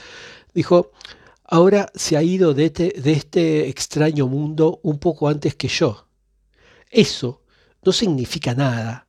dijo, 0.55 0.91
ahora 1.43 1.91
se 1.93 2.17
ha 2.17 2.23
ido 2.23 2.55
de 2.55 2.65
este, 2.65 2.95
de 2.99 3.11
este 3.11 3.69
extraño 3.69 4.25
mundo 4.25 4.79
un 4.81 4.97
poco 4.97 5.27
antes 5.27 5.53
que 5.53 5.67
yo. 5.67 6.07
Eso 6.89 7.43
no 7.83 7.91
significa 7.91 8.55
nada. 8.55 9.05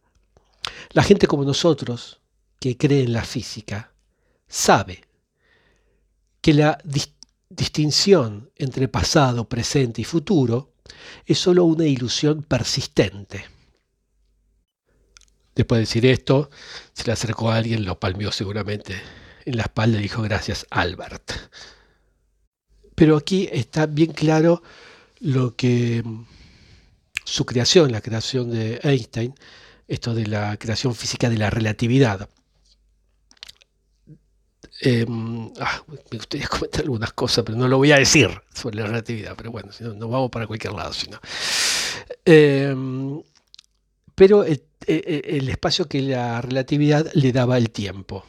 La 0.91 1.03
gente 1.03 1.27
como 1.27 1.43
nosotros, 1.43 2.21
que 2.61 2.77
cree 2.77 3.05
en 3.05 3.15
la 3.15 3.25
física, 3.25 3.95
sabe 4.47 5.05
que 6.43 6.53
la 6.53 6.79
distinción 7.49 8.51
entre 8.57 8.89
pasado, 8.89 9.49
presente 9.49 10.03
y 10.03 10.05
futuro 10.05 10.75
es 11.25 11.39
sólo 11.39 11.65
una 11.65 11.87
ilusión 11.87 12.43
persistente. 12.43 13.56
Después 15.57 15.79
de 15.79 15.81
decir 15.81 16.05
esto, 16.05 16.51
se 16.93 17.05
le 17.05 17.13
acercó 17.13 17.51
a 17.51 17.57
alguien, 17.57 17.87
lo 17.87 17.99
palmeó 17.99 18.31
seguramente 18.31 18.95
en 19.47 19.57
la 19.57 19.63
espalda 19.63 19.99
y 19.99 20.03
dijo 20.03 20.21
gracias, 20.21 20.67
Albert. 20.69 21.33
Pero 22.95 23.17
aquí 23.17 23.49
está 23.51 23.87
bien 23.87 24.13
claro 24.13 24.63
lo 25.19 25.57
que 25.57 26.03
mm, 26.05 26.27
su 27.25 27.47
creación, 27.47 27.91
la 27.91 28.03
creación 28.03 28.51
de 28.51 28.81
Einstein, 28.83 29.35
esto 29.89 30.15
de 30.15 30.27
la 30.27 30.59
creación 30.59 30.95
física 30.95 31.31
de 31.31 31.39
la 31.39 31.49
relatividad. 31.49 32.29
Em, 34.83 35.51
ah, 35.59 35.83
me 36.11 36.19
gustaría 36.19 36.47
comentar 36.49 36.83
algunas 36.83 37.15
cosas, 37.15 37.45
pero 37.47 37.57
no 37.57 37.67
lo 37.67 37.79
voy 37.79 37.93
a 37.93 37.97
decir 37.97 38.29
sobre 38.53 38.77
la 38.77 38.87
relatividad, 38.89 39.35
pero 39.35 39.51
bueno, 39.51 39.73
si 39.73 39.85
no, 39.85 39.95
nos 39.95 40.11
vamos 40.11 40.31
para 40.31 40.47
cualquier 40.47 40.75
lado. 40.75 40.93
Em, 42.27 43.23
pero 44.15 44.45
el, 44.45 44.66
el 44.87 45.49
espacio 45.49 45.89
que 45.89 46.03
la 46.03 46.41
relatividad 46.41 47.11
le 47.15 47.33
daba 47.33 47.59
el 47.59 47.71
tiempo, 47.71 48.25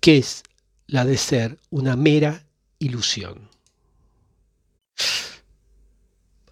que 0.00 0.18
es 0.18 0.42
la 0.86 1.04
de 1.04 1.16
ser 1.16 1.58
una 1.70 1.96
mera 1.96 2.46
ilusión. 2.78 3.48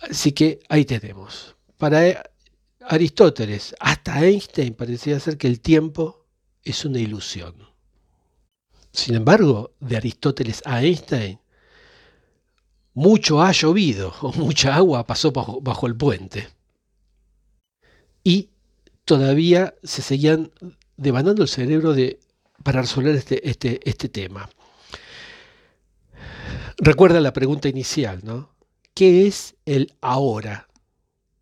Así 0.00 0.32
que 0.32 0.60
ahí 0.68 0.84
tenemos. 0.84 1.54
Para 1.76 2.30
Aristóteles, 2.80 3.74
hasta 3.78 4.24
Einstein 4.24 4.74
parecía 4.74 5.20
ser 5.20 5.38
que 5.38 5.46
el 5.46 5.60
tiempo 5.60 6.26
es 6.64 6.84
una 6.84 6.98
ilusión. 6.98 7.54
Sin 8.92 9.14
embargo, 9.14 9.74
de 9.80 9.96
Aristóteles 9.96 10.62
a 10.64 10.82
Einstein, 10.82 11.38
mucho 12.94 13.40
ha 13.42 13.52
llovido 13.52 14.12
o 14.20 14.32
mucha 14.32 14.74
agua 14.74 15.06
pasó 15.06 15.32
bajo, 15.32 15.86
el 15.86 15.96
puente. 15.96 16.48
Y 18.22 18.50
todavía 19.04 19.74
se 19.82 20.02
seguían 20.02 20.52
devanando 20.96 21.42
el 21.42 21.48
cerebro 21.48 21.94
de, 21.94 22.20
para 22.62 22.82
resolver 22.82 23.14
este, 23.14 23.48
este, 23.48 23.80
este 23.88 24.08
tema. 24.08 24.48
Recuerda 26.78 27.20
la 27.20 27.32
pregunta 27.32 27.68
inicial, 27.68 28.20
¿no? 28.22 28.54
¿Qué 28.94 29.26
es 29.26 29.54
el 29.66 29.94
ahora? 30.00 30.68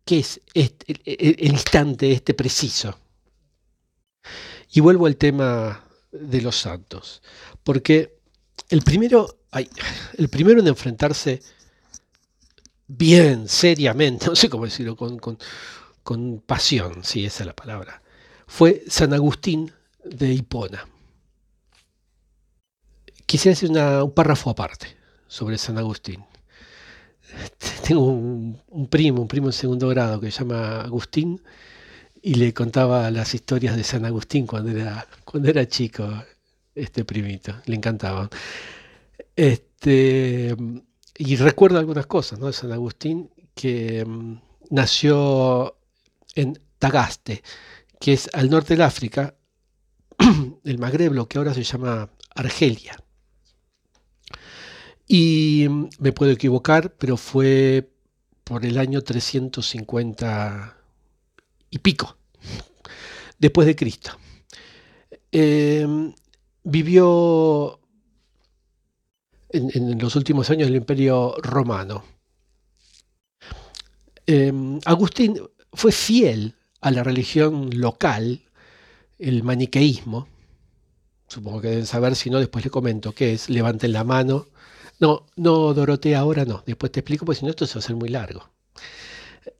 ¿Qué 0.05 0.19
es 0.19 0.41
este, 0.53 0.95
el, 1.05 1.51
instante 1.51 2.11
este 2.11 2.33
preciso? 2.33 2.97
Y 4.73 4.79
vuelvo 4.79 5.05
al 5.05 5.17
tema 5.17 5.85
de 6.11 6.41
los 6.41 6.57
santos, 6.57 7.21
porque 7.63 8.19
el 8.69 8.81
primero, 8.81 9.39
el 10.17 10.29
primero 10.29 10.59
en 10.59 10.67
enfrentarse 10.67 11.41
bien, 12.87 13.47
seriamente, 13.47 14.25
no 14.27 14.35
sé 14.35 14.49
cómo 14.49 14.65
decirlo, 14.65 14.95
con 14.95 15.37
pasión, 16.45 17.03
sí, 17.03 17.25
esa 17.25 17.43
es 17.43 17.47
la 17.47 17.55
palabra, 17.55 18.01
fue 18.47 18.83
San 18.87 19.13
Agustín 19.13 19.71
de 20.03 20.33
Hipona. 20.33 20.87
Quisiera 23.25 23.55
decir 23.55 23.71
un 23.71 24.11
párrafo 24.11 24.49
aparte 24.49 24.87
sobre 25.27 25.57
San 25.57 25.77
Agustín. 25.77 26.25
Tengo 27.87 28.05
un, 28.05 28.87
primo, 28.89 29.21
un 29.21 29.27
primo 29.27 29.47
en 29.47 29.53
segundo 29.53 29.87
grado 29.87 30.19
que 30.19 30.31
se 30.31 30.39
llama 30.39 30.81
Agustín 30.81 31.41
y 32.21 32.35
le 32.35 32.53
contaba 32.53 33.09
las 33.09 33.33
historias 33.33 33.77
de 33.77 33.83
San 33.83 34.05
Agustín 34.05 34.45
cuando 34.45 34.71
era, 34.71 35.07
cuando 35.23 35.49
era 35.49 35.67
chico, 35.67 36.07
este 36.75 37.05
primito, 37.05 37.53
le 37.65 37.75
encantaban. 37.75 38.29
Este, 39.35 40.55
y 41.17 41.35
recuerdo 41.37 41.79
algunas 41.79 42.05
cosas 42.05 42.39
de 42.39 42.53
San 42.53 42.71
Agustín 42.71 43.29
que 43.55 44.05
mm, 44.05 44.35
nació 44.71 45.77
en 46.35 46.59
Tagaste, 46.79 47.43
que 47.99 48.13
es 48.13 48.29
al 48.33 48.49
norte 48.49 48.73
del 48.73 48.81
África, 48.81 49.35
el 50.63 50.77
Magreb, 50.79 51.13
lo 51.13 51.27
que 51.27 51.37
ahora 51.37 51.53
se 51.53 51.63
llama 51.63 52.09
Argelia. 52.35 52.97
Y 55.07 55.67
me 55.99 56.13
puedo 56.13 56.31
equivocar, 56.31 56.95
pero 56.97 57.17
fue 57.17 57.91
por 58.43 58.65
el 58.65 58.77
año 58.77 59.01
350 59.01 60.77
y 61.69 61.79
pico, 61.79 62.17
después 63.37 63.67
de 63.67 63.75
Cristo. 63.75 64.11
Em, 65.31 66.13
vivió 66.63 67.79
en, 69.49 69.99
los 69.99 70.15
últimos 70.15 70.49
años 70.49 70.67
del 70.67 70.77
Imperio 70.77 71.35
Romano. 71.41 72.03
Em, 74.25 74.79
Agustín 74.85 75.37
fue 75.73 75.91
fiel 75.91 76.55
a 76.81 76.91
la 76.91 77.03
religión 77.03 77.69
local, 77.73 78.41
el 79.19 79.43
maniqueísmo. 79.43 80.27
Supongo 81.27 81.61
que 81.61 81.69
deben 81.69 81.85
saber, 81.85 82.15
si 82.15 82.29
no, 82.29 82.39
después 82.39 82.65
le 82.65 82.71
comento 82.71 83.13
qué 83.13 83.33
es. 83.33 83.49
Levanten 83.49 83.93
la 83.93 84.03
mano 84.03 84.47
no, 85.01 85.25
no, 85.35 85.73
Dorotea, 85.73 86.19
ahora 86.19 86.45
no. 86.45 86.63
Después 86.65 86.91
te 86.91 86.99
explico, 86.99 87.25
porque 87.25 87.39
si 87.39 87.45
no 87.45 87.49
esto 87.49 87.65
se 87.65 87.73
va 87.73 87.79
a 87.79 87.83
hacer 87.83 87.95
muy 87.95 88.09
largo. 88.09 88.51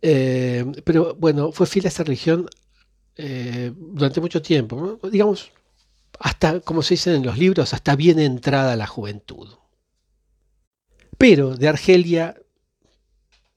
Eh, 0.03 0.63
pero 0.83 1.15
bueno, 1.15 1.51
fue 1.51 1.65
fiel 1.65 1.85
a 1.85 1.87
esa 1.89 2.03
religión 2.03 2.47
eh, 3.17 3.73
durante 3.75 4.21
mucho 4.21 4.43
tiempo. 4.43 4.99
Digamos, 5.11 5.51
hasta, 6.19 6.59
como 6.59 6.83
se 6.83 6.93
dice 6.93 7.15
en 7.15 7.25
los 7.25 7.39
libros, 7.39 7.73
hasta 7.73 7.95
bien 7.95 8.19
entrada 8.19 8.75
la 8.75 8.85
juventud. 8.85 9.49
Pero 11.17 11.57
de 11.57 11.67
Argelia 11.67 12.35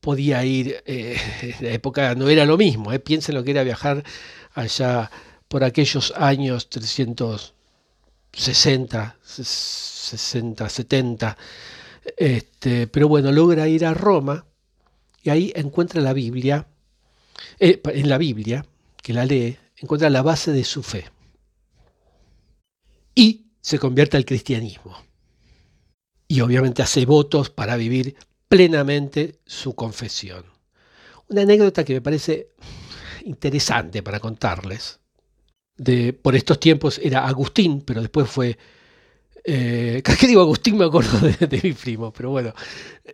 podía 0.04 0.44
ir, 0.44 0.84
eh, 0.84 1.16
la 1.62 1.70
época 1.70 2.14
no 2.14 2.28
era 2.28 2.44
lo 2.44 2.58
mismo, 2.58 2.90
piensen 3.00 3.34
lo 3.34 3.42
que 3.42 3.52
era 3.52 3.64
viajar 3.64 4.04
allá 4.52 5.11
por 5.49 5.64
aquellos 5.64 6.12
años 6.14 6.68
360, 6.68 9.16
60, 9.23 10.68
70, 10.68 11.38
este, 12.18 12.87
pero 12.87 13.08
bueno, 13.08 13.32
logra 13.32 13.66
ir 13.66 13.87
a 13.87 13.94
Roma 13.94 14.44
y 15.23 15.30
ahí 15.30 15.54
encuentra 15.56 16.02
la 16.02 16.12
Biblia, 16.12 16.66
eh, 17.58 17.80
en 17.82 18.11
la 18.11 18.18
Biblia, 18.18 18.66
que 19.02 19.14
la 19.14 19.25
lee, 19.25 19.56
encuentra 19.78 20.11
la 20.11 20.20
base 20.20 20.52
de 20.52 20.64
su 20.64 20.82
fe. 20.82 21.06
Y 23.14 23.46
se 23.62 23.78
convierte 23.78 24.18
al 24.18 24.26
cristianismo. 24.26 24.99
Y 26.28 26.42
obviamente 26.42 26.82
hace 26.82 27.06
votos 27.06 27.49
para 27.49 27.76
vivir 27.76 28.16
plenamente 28.54 29.40
su 29.44 29.75
confesión. 29.75 30.44
Una 31.28 31.42
anécdota 31.42 31.84
que 31.84 31.94
me 31.94 32.00
parece 32.00 32.50
interesante 33.25 34.00
para 34.00 34.20
contarles. 34.20 35.00
Por 36.23 36.37
estos 36.37 36.61
tiempos 36.61 37.00
era 37.02 37.26
Agustín, 37.26 37.80
pero 37.80 38.00
después 38.00 38.30
fue... 38.30 38.56
Eh, 39.42 40.00
¿Qué 40.20 40.28
digo 40.28 40.42
Agustín? 40.42 40.76
Me 40.76 40.84
acuerdo 40.84 41.18
de, 41.18 41.61
mi 41.64 41.73
primo, 41.73 42.12
pero 42.12 42.30
bueno, 42.30 42.54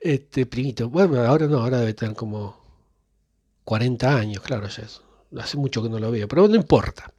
este 0.02 0.44
primito. 0.44 0.90
Bueno, 0.90 1.18
ahora 1.22 1.46
no, 1.46 1.60
ahora 1.60 1.78
debe 1.78 1.94
tener 1.94 2.14
como 2.14 2.62
40 3.64 4.14
años, 4.14 4.42
claro, 4.42 4.68
ya 4.68 4.82
es, 4.82 5.00
hace 5.38 5.56
mucho 5.56 5.82
que 5.82 5.88
no 5.88 5.98
lo 5.98 6.10
veo, 6.10 6.28
pero 6.28 6.48
no 6.48 6.54
importa. 6.54 7.14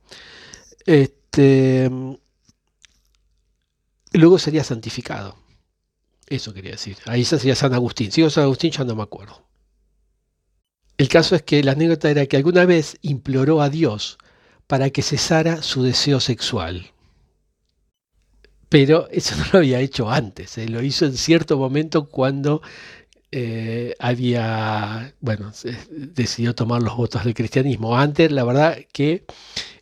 Este, 0.85 1.89
luego 4.13 4.37
sería 4.37 4.63
santificado. 4.63 5.40
Eso 6.31 6.53
quería 6.53 6.71
decir. 6.71 6.95
Ahí 7.07 7.25
sería 7.25 7.55
San 7.55 7.73
Agustín. 7.73 8.09
Si 8.09 8.27
San 8.29 8.45
Agustín 8.45 8.71
ya 8.71 8.85
no 8.85 8.95
me 8.95 9.03
acuerdo. 9.03 9.45
El 10.97 11.09
caso 11.09 11.35
es 11.35 11.41
que 11.41 11.61
la 11.61 11.73
anécdota 11.73 12.09
era 12.09 12.25
que 12.25 12.38
alguna 12.38 12.63
vez 12.65 12.97
imploró 13.01 13.61
a 13.61 13.69
Dios 13.69 14.17
para 14.65 14.91
que 14.91 15.01
cesara 15.01 15.61
su 15.61 15.83
deseo 15.83 16.21
sexual. 16.21 16.91
Pero 18.69 19.09
eso 19.11 19.35
no 19.38 19.43
lo 19.51 19.59
había 19.59 19.81
hecho 19.81 20.09
antes, 20.09 20.57
¿eh? 20.57 20.69
lo 20.69 20.81
hizo 20.81 21.03
en 21.05 21.17
cierto 21.17 21.57
momento 21.57 22.07
cuando 22.07 22.61
eh, 23.29 23.93
había, 24.00 25.13
bueno, 25.19 25.51
decidió 25.89 26.55
tomar 26.55 26.81
los 26.81 26.95
votos 26.95 27.25
del 27.25 27.33
cristianismo. 27.33 27.97
Antes, 27.97 28.31
la 28.31 28.45
verdad 28.45 28.77
que 28.93 29.25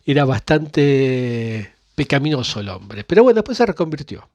era 0.04 0.24
bastante 0.24 1.74
pecaminoso 1.94 2.58
el 2.58 2.70
hombre, 2.70 3.04
pero 3.04 3.22
bueno, 3.22 3.36
después 3.36 3.56
se 3.56 3.66
reconvirtió. 3.66 4.28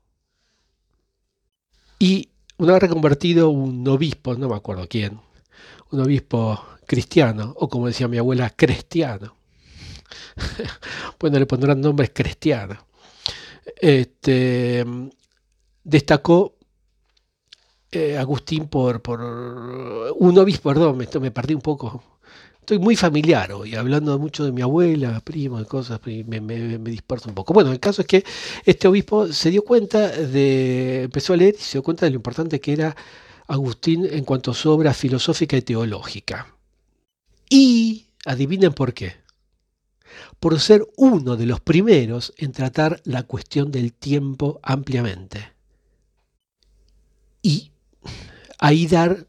Y 2.00 2.30
una 2.58 2.74
vez 2.74 2.84
reconvertido 2.84 3.50
un 3.50 3.88
obispo, 3.88 4.36
no 4.36 4.50
me 4.50 4.56
acuerdo 4.56 4.88
quién, 4.88 5.20
un 5.92 6.00
obispo 6.00 6.60
cristiano, 6.86 7.54
o 7.58 7.70
como 7.70 7.88
decía 7.88 8.08
mi 8.08 8.18
abuela, 8.18 8.50
cristiano. 8.50 9.36
bueno, 11.20 11.40
le 11.40 11.46
pondrán 11.46 11.82
nombres 11.82 12.12
cristianos. 12.14 12.78
Este, 13.78 14.86
destacó 15.84 16.56
eh, 17.92 18.18
Agustín 18.18 18.68
por, 18.68 19.02
por 19.02 19.22
un 19.22 20.38
obispo, 20.38 20.70
perdón, 20.70 20.98
me, 20.98 21.08
me 21.20 21.32
perdí 21.32 21.54
un 21.54 21.62
poco. 21.62 22.04
Estoy 22.66 22.80
muy 22.80 22.96
familiar 22.96 23.52
hoy, 23.52 23.76
hablando 23.76 24.18
mucho 24.18 24.44
de 24.44 24.52
mi 24.52 24.64
abuela, 24.64 25.20
primo, 25.20 25.60
de 25.60 25.66
cosas, 25.66 26.00
me, 26.04 26.42
me, 26.42 26.80
un 26.80 27.34
poco. 27.36 27.54
Bueno, 27.54 27.72
el 27.72 27.80
caso 27.80 28.02
es 28.02 28.08
que 28.08 28.26
este 28.66 28.88
obispo 28.88 29.32
se 29.32 29.52
dio 29.52 29.64
cuenta 29.64 30.08
de, 30.08 31.04
empezó 31.04 31.34
a 31.34 31.38
leer 31.38 31.54
y 31.60 31.62
se 31.62 31.74
dio 31.74 31.84
cuenta 31.84 32.08
de 32.08 32.10
lo 32.10 32.16
importante 32.16 32.60
que 32.60 32.74
era 32.74 32.96
Agustín 33.46 34.08
en 34.10 34.24
cuanto 34.24 34.50
a 34.50 34.56
su 34.56 34.72
obra 34.72 34.96
filosófica 34.96 35.56
y 35.56 35.62
teológica. 35.62 36.56
Y 37.48 38.08
adivinen 38.26 38.74
por 38.74 38.96
qué. 38.96 39.14
Por 40.40 40.60
ser 40.60 40.88
uno 40.98 41.36
de 41.36 41.46
los 41.46 41.60
primeros 41.60 42.34
en 42.36 42.52
tratar 42.52 43.00
la 43.04 43.22
cuestión 43.22 43.72
del 43.72 43.94
tiempo 43.94 44.60
ampliamente. 44.64 45.54
Y 47.44 47.70
ahí 48.58 48.88
dar, 48.88 49.28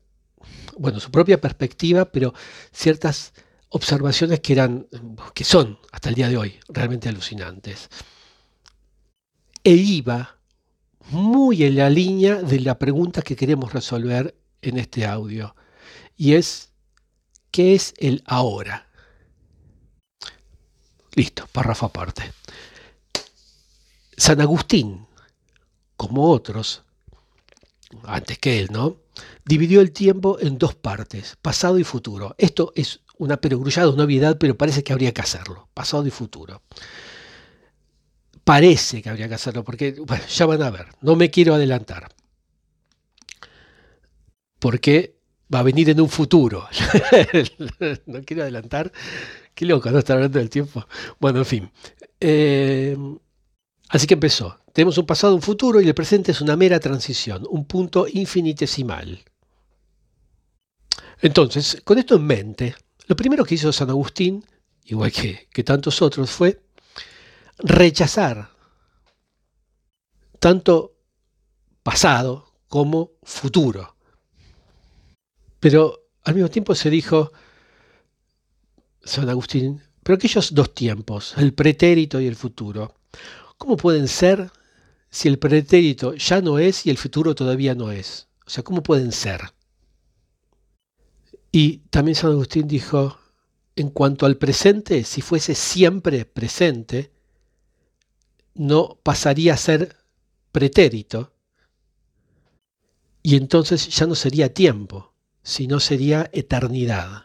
bueno, 0.77 1.01
su 1.01 1.11
propia 1.11 1.41
perspectiva, 1.41 2.05
pero 2.07 2.35
ciertas 2.73 3.33
observaciones 3.71 4.41
que 4.41 4.53
eran, 4.53 4.87
que 5.35 5.45
son 5.45 5.79
hasta 5.93 6.09
el 6.09 6.15
día 6.15 6.29
de 6.29 6.37
hoy 6.37 6.59
realmente 6.69 7.09
alucinantes. 7.09 7.89
E 9.65 9.73
iba 9.73 10.39
muy 11.11 11.65
en 11.65 11.77
la 11.77 11.91
línea 11.91 12.37
de 12.37 12.61
la 12.61 12.79
pregunta 12.79 13.23
que 13.23 13.37
queremos 13.37 13.73
resolver 13.73 14.37
en 14.63 14.79
este 14.79 15.07
audio. 15.07 15.55
Y 16.17 16.35
es, 16.35 16.73
¿qué 17.51 17.75
es 17.75 17.95
el 17.99 18.23
ahora? 18.27 18.89
Listo, 21.15 21.47
párrafo 21.53 21.87
aparte. 21.87 22.33
San 24.17 24.41
Agustín, 24.41 25.07
como 25.97 26.31
otros, 26.31 26.83
antes 28.05 28.39
que 28.39 28.61
él, 28.61 28.69
¿no? 28.71 29.06
Dividió 29.45 29.81
el 29.81 29.93
tiempo 29.93 30.39
en 30.41 30.59
dos 30.59 30.75
partes, 30.75 31.37
pasado 31.41 31.79
y 31.79 31.85
futuro. 31.85 32.35
Esto 32.39 32.73
es 32.75 33.01
una 33.19 33.39
perogrullada, 33.39 33.91
una 33.91 34.05
obviedad, 34.05 34.37
pero 34.39 34.57
parece 34.57 34.85
que 34.85 34.93
habría 34.93 35.13
que 35.13 35.23
hacerlo, 35.23 35.69
pasado 35.75 36.07
y 36.07 36.11
futuro. 36.11 36.63
Parece 38.45 39.03
que 39.03 39.09
habría 39.11 39.29
que 39.29 39.35
hacerlo, 39.35 39.65
porque, 39.65 39.93
bueno, 40.07 40.25
ya 40.27 40.47
van 40.47 40.63
a 40.63 40.71
ver, 40.71 40.87
no 41.01 41.17
me 41.17 41.31
quiero 41.31 41.55
adelantar. 41.55 42.15
Porque 44.59 45.17
va 45.53 45.61
a 45.61 45.63
venir 45.63 45.91
en 45.91 46.01
un 46.01 46.09
futuro. 46.09 46.69
no 48.07 48.23
quiero 48.23 48.43
adelantar. 48.43 48.93
Qué 49.55 49.65
loco, 49.65 49.91
¿no? 49.91 49.99
Estar 49.99 50.17
hablando 50.17 50.39
del 50.39 50.51
tiempo. 50.51 50.87
Bueno, 51.19 51.41
en 51.41 51.45
fin. 51.47 51.71
Eh, 52.21 52.97
así 53.89 54.07
que 54.07 54.15
empezó. 54.15 54.61
Tenemos 54.73 54.99
un 54.99 55.07
pasado, 55.07 55.35
un 55.35 55.43
futuro 55.43 55.81
y 55.81 55.89
el 55.89 55.95
presente 55.95 56.33
es 56.33 56.41
una 56.41 56.57
mera 56.57 56.81
transición, 56.81 57.47
un 57.49 57.65
punto 57.65 58.07
infinitesimal. 58.09 59.25
Entonces, 61.21 61.81
con 61.85 61.99
esto 61.99 62.17
en 62.17 62.27
mente, 62.27 62.75
lo 63.07 63.17
primero 63.17 63.45
que 63.45 63.55
hizo 63.55 63.73
San 63.73 63.91
Agustín, 63.91 64.45
igual 64.85 65.13
que, 65.13 65.65
tantos 65.65 66.03
otros, 66.03 66.31
fue 66.31 66.63
rechazar 67.59 68.51
tanto 70.39 70.95
pasado 71.83 72.53
como 72.69 73.13
futuro. 73.23 73.97
Pero 75.59 76.09
al 76.25 76.35
mismo 76.35 76.51
tiempo 76.51 76.75
se 76.75 76.91
dijo, 76.91 77.33
San 79.03 79.29
Agustín, 79.29 79.83
pero 80.03 80.17
aquellos 80.17 80.53
dos 80.53 80.75
tiempos, 80.75 81.35
el 81.39 81.55
pretérito 81.55 82.21
y 82.21 82.27
el 82.27 82.37
futuro, 82.37 82.95
¿cómo 83.57 83.77
pueden 83.77 84.09
ser 84.09 84.51
si 85.11 85.29
el 85.29 85.39
pretérito 85.39 86.15
ya 86.15 86.41
no 86.41 86.59
es 86.59 86.87
y 86.87 86.91
el 86.91 86.99
futuro 86.99 87.35
todavía 87.35 87.75
no 87.75 87.91
es? 87.91 88.29
O 88.47 88.51
sea, 88.51 88.63
¿cómo 88.63 88.83
pueden 88.83 89.13
ser? 89.13 89.41
Y 91.53 91.79
también 91.91 92.15
San 92.15 92.33
Agustín 92.33 92.69
dijo, 92.69 93.19
en 93.77 93.91
cuanto 93.91 94.27
al 94.27 94.37
presente, 94.37 95.05
si 95.05 95.23
fuese 95.23 95.55
siempre 95.55 96.25
presente, 96.25 97.13
no 98.55 98.99
pasaría 99.03 99.55
a 99.55 99.59
ser 99.59 99.97
pretérito, 100.53 101.33
y 103.23 103.37
entonces 103.37 103.89
ya 103.89 104.07
no 104.07 104.15
sería 104.15 104.55
tiempo, 104.55 105.13
sino 105.43 105.81
sería 105.81 106.31
eternidad. 106.33 107.25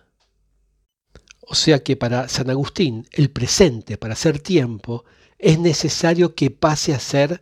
O 1.41 1.53
sea 1.53 1.83
que 1.83 1.95
para 1.95 2.27
San 2.27 2.49
Agustín, 2.49 3.07
el 3.11 3.29
presente, 3.29 3.97
para 3.97 4.15
ser 4.15 4.39
tiempo, 4.39 5.05
es 5.41 5.59
necesario 5.59 6.35
que 6.35 6.51
pase 6.51 6.93
a 6.93 6.99
ser 6.99 7.41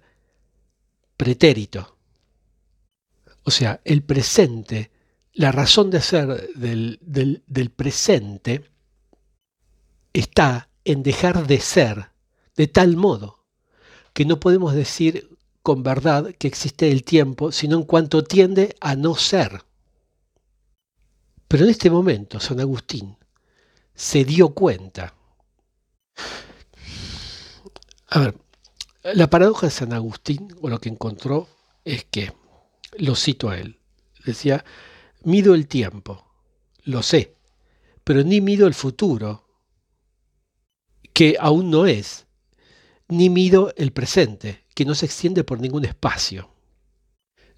pretérito. 1.18 1.98
O 3.44 3.52
sea, 3.52 3.82
el 3.84 4.04
presente, 4.04 4.90
la 5.34 5.52
razón 5.52 5.90
de 5.90 6.02
ser 6.02 6.50
del, 6.56 7.74
presente 7.76 8.72
está 10.14 10.70
en 10.86 11.04
dejar 11.04 11.46
de 11.46 11.60
ser 11.60 12.12
de 12.56 12.68
tal 12.68 12.96
modo 12.96 13.46
que 14.14 14.26
no 14.26 14.40
podemos 14.40 14.74
decir 14.74 15.38
con 15.62 15.84
verdad 15.84 16.34
que 16.40 16.48
existe 16.48 16.92
el 16.92 17.04
tiempo, 17.04 17.52
sino 17.52 17.78
en 17.78 17.84
cuanto 17.84 18.24
tiende 18.24 18.76
a 18.80 18.96
no 18.96 19.16
ser. 19.16 19.64
Pero 21.50 21.66
en 21.66 21.70
este 21.70 21.90
momento 21.90 22.40
San 22.40 22.62
Agustín 22.62 23.18
se 23.94 24.24
dio 24.24 24.54
cuenta. 24.54 25.14
A 28.12 28.20
ver, 28.20 28.36
la 29.04 29.30
paradoja 29.30 29.68
de 29.68 29.72
San 29.72 29.94
Agustín, 29.94 30.56
o 30.62 30.70
lo 30.70 30.80
que 30.80 30.90
encontró, 30.90 31.48
es 31.86 32.06
que, 32.06 32.34
lo 32.98 33.16
cito 33.16 33.50
a 33.50 33.58
él, 33.60 33.80
decía, 34.26 34.66
mido 35.24 35.54
el 35.54 35.68
tiempo, 35.68 36.26
lo 36.84 37.04
sé, 37.04 37.36
pero 38.04 38.24
ni 38.24 38.42
mido 38.42 38.66
el 38.66 38.74
futuro, 38.74 39.46
que 41.14 41.38
aún 41.40 41.70
no 41.70 41.86
es, 41.86 42.26
ni 43.08 43.30
mido 43.30 43.74
el 43.78 43.92
presente, 43.92 44.66
que 44.74 44.86
no 44.86 44.96
se 44.96 45.06
extiende 45.06 45.44
por 45.44 45.60
ningún 45.60 45.86
espacio, 45.86 46.50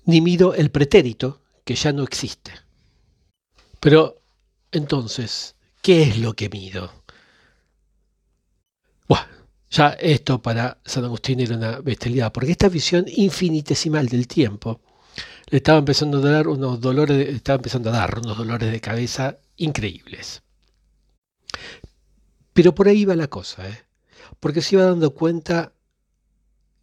ni 0.04 0.20
mido 0.20 0.54
el 0.54 0.70
pretérito, 0.70 1.42
que 1.64 1.76
ya 1.76 1.94
no 1.94 2.04
existe. 2.04 2.52
Pero, 3.80 4.22
entonces, 4.72 5.56
¿qué 5.82 6.04
es 6.04 6.18
lo 6.18 6.34
que 6.34 6.50
mido? 6.50 7.02
Ya 9.72 9.90
esto 9.92 10.42
para 10.42 10.82
San 10.86 11.06
Agustín 11.06 11.40
era 11.40 11.56
una 11.56 11.80
bestialidad, 11.80 12.34
porque 12.34 12.52
esta 12.52 12.68
visión 12.68 13.06
infinitesimal 13.08 14.08
del 14.08 14.28
tiempo 14.28 14.82
le 15.48 15.58
estaba 15.58 15.80
empezando 15.80 16.18
a 16.18 16.30
dar 16.30 16.48
unos 16.50 16.82
dolores, 16.82 17.30
estaba 17.30 17.56
empezando 17.56 17.90
a 17.90 17.94
dar 17.94 18.20
unos 18.20 18.38
dolores 18.38 18.70
de 18.70 18.82
cabeza 18.82 19.38
increíbles. 19.56 20.44
Pero 22.54 22.76
por 22.76 22.90
ahí 22.90 23.06
va 23.06 23.16
la 23.16 23.28
cosa, 23.28 23.68
¿eh? 23.70 23.86
porque 24.42 24.62
se 24.62 24.76
iba 24.76 24.86
dando 24.86 25.14
cuenta 25.14 25.74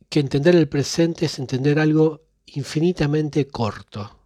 que 0.09 0.21
entender 0.21 0.57
el 0.57 0.69
presente 0.69 1.27
es 1.27 1.39
entender 1.39 1.79
algo 1.79 2.23
infinitamente 2.47 3.47
corto. 3.49 4.19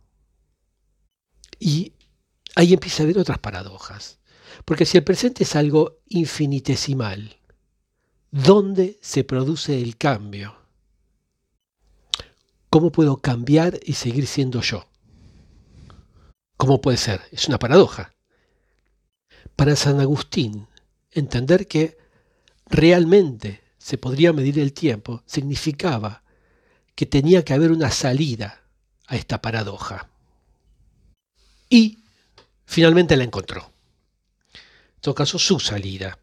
Y 1.59 1.95
ahí 2.55 2.73
empieza 2.73 3.03
a 3.03 3.05
haber 3.05 3.19
otras 3.19 3.39
paradojas. 3.39 4.21
Porque 4.65 4.87
si 4.87 4.99
el 4.99 5.05
presente 5.05 5.45
es 5.45 5.57
algo 5.57 5.99
infinitesimal, 6.07 7.37
¿dónde 8.33 8.99
se 9.03 9.23
produce 9.23 9.81
el 9.81 9.97
cambio? 9.97 10.57
¿Cómo 12.71 12.91
puedo 12.91 13.19
cambiar 13.19 13.79
y 13.85 13.93
seguir 13.93 14.27
siendo 14.27 14.63
yo? 14.63 14.89
¿Cómo 16.57 16.81
puede 16.81 16.97
ser? 16.97 17.21
Es 17.31 17.47
una 17.47 17.59
paradoja. 17.59 18.15
Para 19.55 19.77
San 19.77 20.01
Agustín, 20.01 20.67
entender 21.11 21.69
que 21.69 21.99
realmente 22.67 23.63
se 23.77 23.99
podría 23.99 24.33
medir 24.33 24.59
el 24.59 24.73
tiempo 24.73 25.23
significaba 25.27 26.23
que 26.95 27.05
tenía 27.05 27.45
que 27.45 27.53
haber 27.53 27.71
una 27.71 27.91
salida 27.91 28.63
a 29.09 29.17
esta 29.17 29.43
paradoja. 29.43 30.09
Y 31.69 32.03
finalmente 32.65 33.17
la 33.17 33.25
encontró. 33.25 33.71
En 34.55 35.01
todo 35.03 35.15
caso, 35.15 35.39
su 35.39 35.61
salida. 35.61 36.19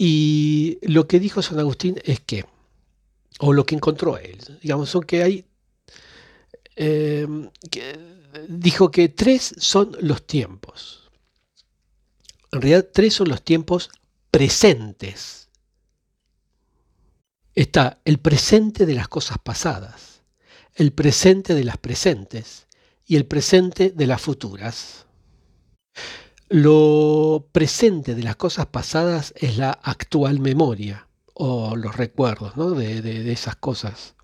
Y 0.00 0.78
lo 0.82 1.08
que 1.08 1.18
dijo 1.18 1.42
San 1.42 1.58
Agustín 1.58 2.00
es 2.04 2.20
que 2.20 2.44
o 3.40 3.52
lo 3.52 3.66
que 3.66 3.74
encontró 3.74 4.16
él. 4.16 4.38
Digamos, 4.62 4.90
son 4.90 5.02
que 5.02 5.24
hay... 5.24 5.44
Em, 6.76 7.50
dijo 8.48 8.92
que 8.92 9.08
tres 9.08 9.56
son 9.58 9.96
los 10.00 10.24
tiempos. 10.24 11.10
En 12.52 12.62
realidad, 12.62 12.86
tres 12.94 13.14
son 13.14 13.28
los 13.28 13.42
tiempos 13.42 13.90
presentes. 14.30 15.48
Está 17.56 18.00
el 18.04 18.20
presente 18.20 18.86
de 18.86 18.94
las 18.94 19.08
cosas 19.08 19.38
pasadas, 19.38 20.22
el 20.76 20.92
presente 20.92 21.54
de 21.56 21.64
las 21.64 21.76
presentes 21.76 22.68
y 23.04 23.16
el 23.16 23.26
presente 23.26 23.90
de 23.90 24.06
las 24.06 24.22
futuras. 24.22 25.06
Lo 26.48 27.46
presente 27.52 28.14
de 28.14 28.22
las 28.22 28.36
cosas 28.36 28.66
pasadas 28.66 29.34
es 29.36 29.58
la 29.58 29.70
actual 29.70 30.40
memoria 30.40 31.06
o 31.34 31.76
los 31.76 31.96
recuerdos 31.96 32.56
de, 32.78 33.30
esas 33.30 33.56
cosas. 33.56 34.14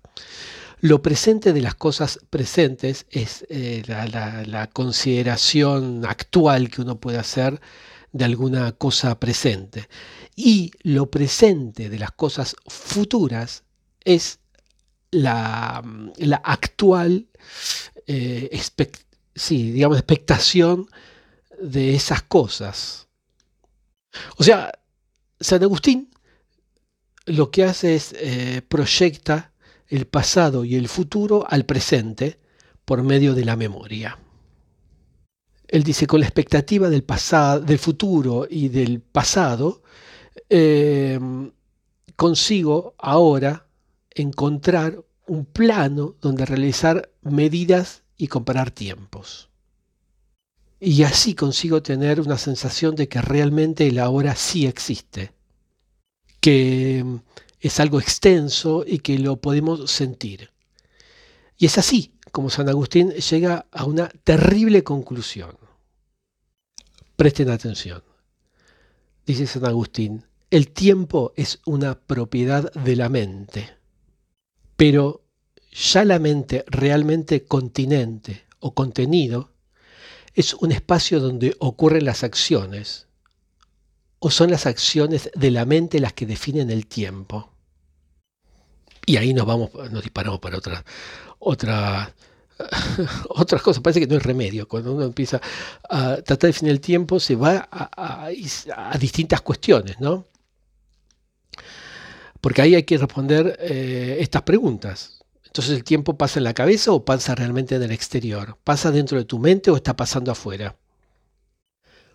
Lo 0.81 1.03
presente 1.03 1.53
de 1.53 1.61
las 1.61 1.75
cosas 1.75 2.19
presentes 2.31 3.05
es 3.11 3.45
eh, 3.49 3.83
la, 3.87 4.69
consideración 4.73 6.03
actual 6.05 6.69
que 6.69 6.81
uno 6.81 6.99
puede 6.99 7.19
hacer 7.19 7.61
de 8.11 8.25
alguna 8.25 8.71
cosa 8.71 9.19
presente. 9.19 9.87
Y 10.35 10.71
lo 10.81 11.11
presente 11.11 11.89
de 11.89 11.99
las 11.99 12.11
cosas 12.11 12.55
futuras 12.67 13.63
es 14.03 14.39
la, 15.11 15.83
actual 16.43 17.27
eh, 18.07 18.49
digamos, 19.49 19.97
expectación 19.97 20.87
de 21.61 21.95
esas 21.95 22.23
cosas. 22.23 23.07
O 24.37 24.43
sea, 24.43 24.71
San 25.39 25.63
Agustín 25.63 26.09
lo 27.25 27.49
que 27.51 27.63
hace 27.63 27.95
es 27.95 28.13
eh, 28.17 28.61
proyecta 28.67 29.51
el 29.87 30.05
pasado 30.05 30.63
y 30.63 30.75
el 30.75 30.87
futuro 30.87 31.45
al 31.47 31.65
presente 31.65 32.39
por 32.85 33.03
medio 33.03 33.33
de 33.33 33.45
la 33.45 33.55
memoria. 33.55 34.19
Él 35.67 35.83
dice, 35.83 36.05
con 36.05 36.19
la 36.19 36.27
expectativa 36.27 36.89
del, 36.89 37.03
pasado, 37.03 37.61
del 37.61 37.79
futuro 37.79 38.47
y 38.49 38.69
del 38.69 39.01
pasado, 39.01 39.81
eh, 40.49 41.19
consigo 42.15 42.93
ahora 42.99 43.67
encontrar 44.11 45.03
un 45.27 45.45
plano 45.45 46.15
donde 46.21 46.45
realizar 46.45 47.09
medidas 47.23 48.03
y 48.15 48.27
comparar 48.27 48.69
tiempos. 48.69 49.49
Y 50.85 51.01
así 51.01 51.33
consigo 51.33 51.81
tener 51.81 52.21
una 52.21 52.37
sensación 52.37 52.95
de 52.95 53.07
que 53.09 53.19
realmente 53.19 53.87
el 53.87 53.97
ahora 53.97 54.35
sí 54.35 54.67
existe 54.67 55.33
que 56.39 57.01
mm, 57.03 57.15
es 57.59 57.79
algo 57.79 57.99
extenso 57.99 58.83
y 58.85 58.99
que 58.99 59.17
lo 59.17 59.37
podemos 59.37 59.89
sentir. 59.89 60.51
Y 61.57 61.65
es 61.65 61.79
así 61.79 62.13
como 62.31 62.51
San 62.51 62.69
Agustín 62.69 63.09
llega 63.13 63.65
a 63.71 63.85
una 63.85 64.09
terrible 64.23 64.83
conclusión. 64.83 65.57
Presten 67.15 67.49
atención. 67.49 68.03
Dice 69.25 69.47
San 69.47 69.65
Agustín, 69.65 70.27
el 70.51 70.67
tiempo 70.69 71.33
es 71.35 71.61
una 71.65 71.99
propiedad 71.99 72.71
de 72.73 72.95
la 72.95 73.09
mente, 73.09 73.75
pero 74.75 75.23
ya 75.71 76.05
la 76.05 76.19
mente 76.19 76.63
realmente 76.67 77.43
continente 77.43 78.45
o 78.59 78.75
contenido 78.75 79.54
es 80.35 80.53
un 80.53 80.71
espacio 80.71 81.19
donde 81.19 81.55
ocurren 81.59 82.05
las 82.05 82.23
acciones, 82.23 83.07
o 84.19 84.29
son 84.29 84.51
las 84.51 84.65
acciones 84.65 85.31
de 85.33 85.51
la 85.51 85.65
mente 85.65 85.99
las 85.99 86.13
que 86.13 86.25
definen 86.25 86.69
el 86.69 86.87
tiempo? 86.87 87.49
Y 89.05 89.17
ahí 89.17 89.33
nos 89.33 89.45
vamos, 89.45 89.71
nos 89.91 90.03
disparamos 90.03 90.39
para 90.39 90.57
otras, 90.57 90.83
otra, 91.39 92.13
otras 93.29 93.61
cosas. 93.63 93.81
Parece 93.81 94.01
que 94.01 94.07
no 94.07 94.15
hay 94.15 94.19
remedio. 94.19 94.67
Cuando 94.67 94.93
uno 94.93 95.05
empieza 95.05 95.39
a 95.89 96.15
tratar 96.17 96.39
de 96.39 96.47
definir 96.47 96.71
el 96.71 96.81
tiempo, 96.81 97.19
se 97.19 97.35
va 97.35 97.69
a, 97.71 98.29
distintas 98.99 99.41
cuestiones, 99.41 99.99
¿no? 99.99 100.25
Porque 102.41 102.61
ahí 102.61 102.75
hay 102.75 102.83
que 102.83 102.97
responder 102.97 103.57
eh, 103.59 104.17
estas 104.19 104.41
preguntas. 104.41 105.23
Entonces, 105.55 105.77
¿el 105.77 105.85
tiempo 105.85 106.17
pasa 106.17 106.41
en 106.41 106.43
la 106.43 106.53
cabeza 106.53 106.91
o 106.91 107.05
pasa 107.05 107.33
realmente 107.33 107.75
en 107.75 107.83
el 107.83 107.91
exterior? 107.91 108.57
¿Pasa 108.65 108.91
dentro 108.91 109.17
de 109.17 109.23
tu 109.23 109.39
mente 109.39 109.71
o 109.71 109.77
está 109.77 109.95
pasando 109.95 110.29
afuera? 110.29 110.75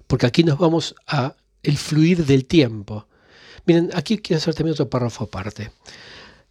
Porque 0.06 0.26
aquí 0.26 0.44
nos 0.44 0.58
vamos 0.58 0.94
a 1.06 1.34
el 1.62 1.78
fluir 1.78 2.26
del 2.26 2.44
tiempo. 2.44 3.06
Miren, 3.64 3.92
aquí 3.94 4.18
quiero 4.18 4.36
hacer 4.36 4.54
también 4.54 4.74
otro 4.74 4.90
párrafo 4.90 5.24
aparte. 5.24 5.72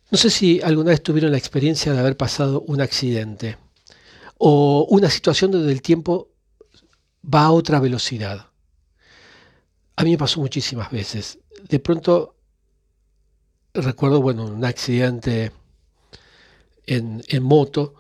No 0.10 0.18
sé 0.18 0.32
si 0.32 0.62
alguna 0.64 0.90
vez 0.90 1.04
tuvieron 1.04 1.30
la 1.30 1.38
experiencia 1.38 1.94
de 1.94 2.00
haber 2.00 2.18
pasado 2.18 2.62
un 2.62 2.82
accidente 2.82 3.60
o 4.40 4.88
una 4.90 5.12
situación 5.12 5.52
donde 5.52 5.72
el 5.72 5.84
tiempo 5.84 6.32
va 7.24 7.44
a 7.44 7.52
otra 7.52 7.80
velocidad. 7.80 8.48
A 9.96 10.04
mí 10.04 10.10
me 10.10 10.18
pasó 10.18 10.40
muchísimas 10.40 10.90
veces. 10.90 11.38
De 11.70 11.78
pronto 11.78 12.36
recuerdo, 13.76 14.24
bueno, 14.24 14.46
un 14.46 14.66
accidente 14.66 15.52
en, 16.90 17.44
moto, 17.44 17.94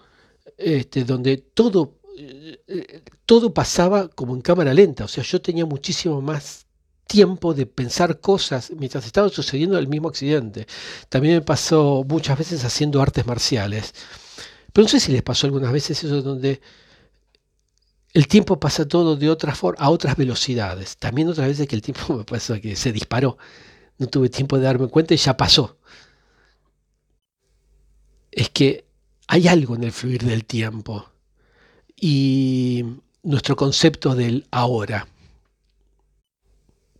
este, 0.57 1.03
donde 1.03 1.37
todo, 1.37 1.95
todo 3.25 3.53
pasaba 3.53 4.07
como 4.09 4.35
en 4.35 4.41
cámara 4.41 4.73
lenta. 4.73 5.05
O 5.05 5.07
sea, 5.07 5.23
yo 5.23 5.41
tenía 5.41 5.65
muchísimo 5.65 6.21
más 6.21 6.65
tiempo 7.07 7.53
de 7.53 7.65
pensar 7.65 8.19
cosas 8.19 8.71
mientras 8.77 9.05
estaba 9.05 9.29
sucediendo 9.29 9.77
el 9.77 9.87
mismo 9.87 10.09
accidente. 10.09 10.67
También 11.09 11.35
me 11.35 11.41
pasó 11.41 12.05
muchas 12.07 12.37
veces 12.37 12.63
haciendo 12.63 13.01
artes 13.01 13.25
marciales. 13.25 13.93
Pero 14.73 14.83
no 14.83 14.89
sé 14.89 14.99
si 14.99 15.11
les 15.11 15.23
pasó 15.23 15.47
algunas 15.47 15.71
veces 15.71 16.03
eso 16.03 16.21
donde 16.21 16.61
el 18.13 18.27
tiempo 18.27 18.59
pasa 18.59 18.87
todo 18.87 19.15
de 19.15 19.29
otra 19.29 19.55
forma, 19.55 19.83
a 19.83 19.89
otras 19.89 20.15
velocidades. 20.17 20.97
También 20.97 21.27
otras 21.29 21.47
veces 21.47 21.67
que 21.67 21.75
el 21.75 21.81
tiempo 21.81 22.13
me 22.17 22.23
pasó 22.23 22.59
que 22.59 22.75
se 22.75 22.91
disparó. 22.91 23.37
No 23.97 24.07
tuve 24.07 24.29
tiempo 24.29 24.57
de 24.57 24.63
darme 24.63 24.87
cuenta 24.87 25.13
y 25.13 25.17
ya 25.17 25.35
pasó. 25.37 25.77
Es 28.39 28.49
que 28.51 28.85
hay 29.27 29.49
algo 29.49 29.75
en 29.75 29.83
el 29.83 29.91
fluir 29.91 30.23
del 30.23 30.45
tiempo 30.45 31.09
y 31.93 32.85
nuestro 33.21 33.57
concepto 33.57 34.15
del 34.15 34.47
ahora. 34.49 35.09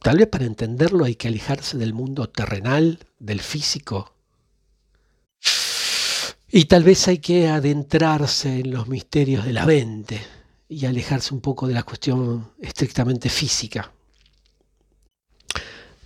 Tal 0.02 0.18
vez 0.18 0.28
para 0.28 0.44
entenderlo 0.44 1.06
hay 1.06 1.16
que 1.16 1.30
alejarse 1.30 1.78
del 1.78 1.94
mundo 1.94 2.28
terrenal, 2.28 3.00
del 3.20 3.40
físico. 3.40 4.14
Y 6.52 6.66
tal 6.66 6.84
vez 6.84 7.08
hay 7.08 7.20
que 7.20 7.48
adentrarse 7.48 8.60
en 8.60 8.72
los 8.72 8.90
misterios 8.90 9.46
de 9.46 9.54
la 9.54 9.66
mente 9.66 10.20
y 10.68 10.88
alejarse 10.88 11.34
un 11.34 11.40
poco 11.40 11.70
de 11.70 11.74
la 11.74 11.84
cuestión 11.84 12.52
estrictamente 12.60 13.30
física. 13.30 13.94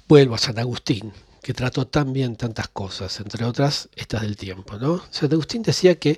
Vuelvo 0.07 0.35
a 0.35 0.37
San 0.37 0.59
Agustín, 0.59 1.11
que 1.43 1.53
trató 1.53 1.85
también 1.85 2.37
tantas 2.37 2.69
cosas, 2.69 3.19
entre 3.19 3.45
otras 3.45 3.89
estas 3.95 4.21
del 4.21 4.37
tiempo. 4.37 4.77
¿no? 4.77 5.03
San 5.11 5.31
Agustín 5.31 5.61
decía 5.61 5.99
que 5.99 6.17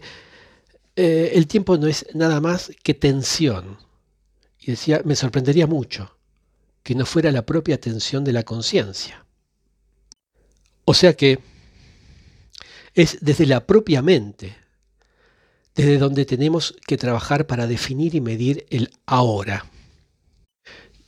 eh, 0.95 1.31
el 1.33 1.47
tiempo 1.47 1.77
no 1.77 1.87
es 1.87 2.05
nada 2.13 2.39
más 2.39 2.71
que 2.83 2.93
tensión. 2.93 3.79
Y 4.59 4.71
decía, 4.71 5.01
me 5.03 5.15
sorprendería 5.15 5.67
mucho 5.67 6.15
que 6.83 6.95
no 6.95 7.05
fuera 7.05 7.31
la 7.31 7.45
propia 7.45 7.75
atención 7.75 8.23
de 8.23 8.33
la 8.33 8.43
conciencia. 8.43 9.25
O 10.85 10.93
sea 10.93 11.15
que 11.15 11.39
es 12.93 13.17
desde 13.21 13.47
la 13.47 13.65
propia 13.65 14.03
mente, 14.03 14.55
desde 15.73 15.97
donde 15.97 16.25
tenemos 16.25 16.75
que 16.85 16.97
trabajar 16.97 17.47
para 17.47 17.65
definir 17.65 18.13
y 18.13 18.21
medir 18.21 18.67
el 18.69 18.91
ahora. 19.07 19.65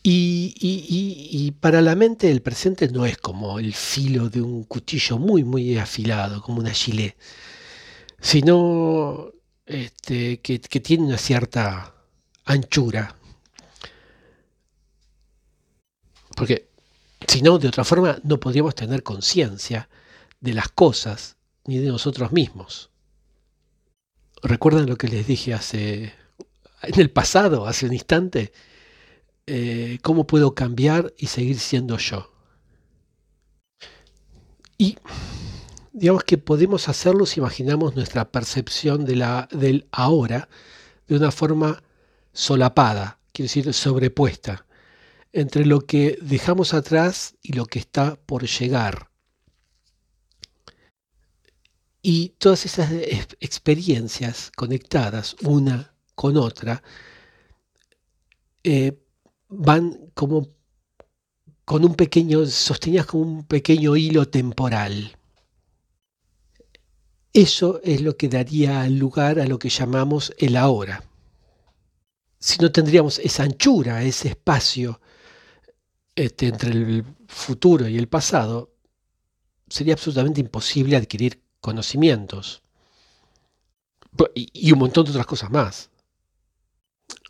Y, 0.10 1.52
para 1.60 1.82
la 1.82 1.96
mente 1.96 2.32
el 2.32 2.42
presente 2.42 2.88
no 2.88 3.06
es 3.06 3.18
como 3.18 3.60
el 3.60 3.74
filo 3.74 4.30
de 4.30 4.42
un 4.42 4.64
cuchillo 4.64 5.18
muy, 5.18 5.44
muy 5.44 5.78
afilado, 5.78 6.42
como 6.42 6.60
una 6.60 6.72
gilet, 6.72 7.18
sino 8.22 9.34
este, 9.66 10.40
que, 10.40 10.62
que 10.62 10.80
tiene 10.80 11.08
una 11.08 11.18
cierta 11.18 11.94
anchura. 12.46 13.18
Porque 16.38 16.70
si 17.28 17.42
no, 17.42 17.60
de 17.60 17.68
otra 17.68 17.84
forma, 17.84 18.18
no 18.24 18.40
podríamos 18.40 18.76
tener 18.76 19.04
conciencia 19.04 19.90
de 20.40 20.54
las 20.54 20.70
cosas 20.70 21.36
ni 21.66 21.80
de 21.80 21.88
nosotros 21.90 22.32
mismos. 22.32 22.92
¿Recuerdan 24.42 24.86
lo 24.86 24.98
que 24.98 25.10
les 25.10 25.28
dije 25.28 25.54
hace 25.54 26.14
en 26.84 27.00
el 27.02 27.10
pasado, 27.10 27.68
hace 27.68 27.88
un 27.88 27.94
instante? 27.94 28.54
Eh, 29.50 30.00
cómo 30.02 30.28
puedo 30.28 30.54
cambiar 30.54 31.14
y 31.18 31.28
seguir 31.28 31.58
siendo 31.58 31.98
yo. 31.98 32.34
Y 34.78 34.98
digamos 35.94 36.26
que 36.26 36.38
podemos 36.38 36.90
hacerlo 36.90 37.26
si 37.26 37.40
imaginamos 37.40 37.96
nuestra 37.96 38.30
percepción 38.30 39.06
de 39.06 39.16
la, 39.16 39.48
del 39.52 39.88
ahora 39.92 40.50
de 41.08 41.16
una 41.16 41.32
forma 41.32 41.82
solapada, 42.34 43.20
quiere 43.32 43.48
decir 43.48 43.74
sobrepuesta, 43.74 44.68
entre 45.32 45.66
lo 45.66 45.80
que 45.80 46.20
dejamos 46.22 46.74
atrás 46.74 47.36
y 47.42 47.54
lo 47.54 47.66
que 47.66 47.80
está 47.80 48.18
por 48.18 48.46
llegar. 48.46 49.10
Y 52.02 52.36
todas 52.38 52.66
esas 52.66 52.92
experiencias 53.40 54.52
conectadas 54.56 55.38
una 55.42 55.94
con 56.16 56.36
otra 56.36 56.84
eh, 58.64 58.98
van 59.50 60.12
como 60.14 60.48
con 61.66 61.84
un 61.84 61.96
pequeño, 61.96 62.46
sostenidas 62.46 63.08
con 63.08 63.22
un 63.22 63.44
pequeño 63.44 63.96
hilo 63.96 64.28
temporal. 64.28 65.18
Eso 67.34 67.82
es 67.84 68.02
lo 68.02 68.18
que 68.18 68.30
daría 68.30 68.88
lugar 68.90 69.40
a 69.40 69.46
lo 69.46 69.60
que 69.60 69.70
llamamos 69.70 70.34
el 70.38 70.56
ahora. 70.56 71.04
Si 72.40 72.58
no 72.60 72.72
tendríamos 72.72 73.20
esa 73.20 73.44
anchura, 73.44 74.04
ese 74.04 74.30
espacio 74.30 75.02
este, 76.16 76.48
entre 76.48 76.72
el 76.72 77.04
futuro 77.28 77.88
y 77.88 77.98
el 77.98 78.08
pasado, 78.08 78.74
sería 79.68 79.94
absolutamente 79.94 80.42
imposible 80.42 80.96
adquirir 80.96 81.44
conocimientos 81.60 82.64
y 84.36 84.72
un 84.72 84.80
montón 84.80 85.06
de 85.06 85.12
otras 85.12 85.26
cosas 85.26 85.52
más. 85.52 85.90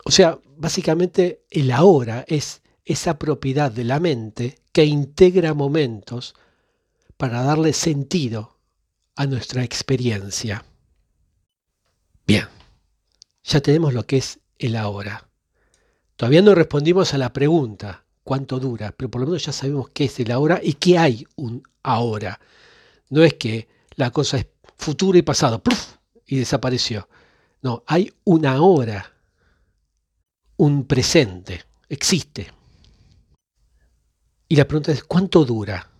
O 0.08 0.10
sea, 0.10 0.38
básicamente 0.56 1.44
el 1.50 1.70
ahora 1.70 2.24
es 2.28 2.62
esa 2.86 3.18
propiedad 3.18 3.70
de 3.70 3.84
la 3.84 4.00
mente 4.00 4.58
que 4.72 4.86
integra 4.86 5.52
momentos 5.52 6.34
para 7.18 7.42
darle 7.42 7.74
sentido 7.74 8.56
a 9.16 9.26
nuestra 9.26 9.64
experiencia. 9.64 10.64
Bien, 12.26 12.46
ya 13.44 13.60
tenemos 13.60 13.92
lo 13.92 14.06
que 14.06 14.16
es 14.16 14.40
el 14.58 14.76
ahora. 14.76 15.28
Todavía 16.16 16.40
no 16.40 16.54
respondimos 16.54 17.12
a 17.12 17.18
la 17.18 17.34
pregunta, 17.34 18.06
¿cuánto 18.24 18.58
dura? 18.58 18.94
Pero 18.96 19.10
por 19.10 19.20
lo 19.20 19.26
menos 19.26 19.44
ya 19.44 19.52
sabemos 19.52 19.90
qué 19.90 20.06
es 20.06 20.18
el 20.20 20.30
ahora 20.30 20.58
y 20.62 20.72
qué 20.72 20.96
hay 20.96 21.26
un 21.36 21.62
ahora. 21.82 22.40
No 23.10 23.22
es 23.24 23.34
que 23.34 23.68
la 23.96 24.10
cosa 24.10 24.38
es 24.38 24.46
futuro 24.78 25.18
y 25.18 25.22
pasado, 25.22 25.62
y 26.24 26.38
desapareció. 26.38 27.10
No, 27.60 27.84
hay 27.86 28.10
una 28.24 28.62
hora 28.62 29.17
un 30.58 30.84
presente, 30.84 31.62
existe. 31.88 32.52
Y 34.48 34.56
la 34.56 34.66
pregunta 34.66 34.92
es, 34.92 35.04
¿cuánto 35.04 35.44
dura? 35.44 35.90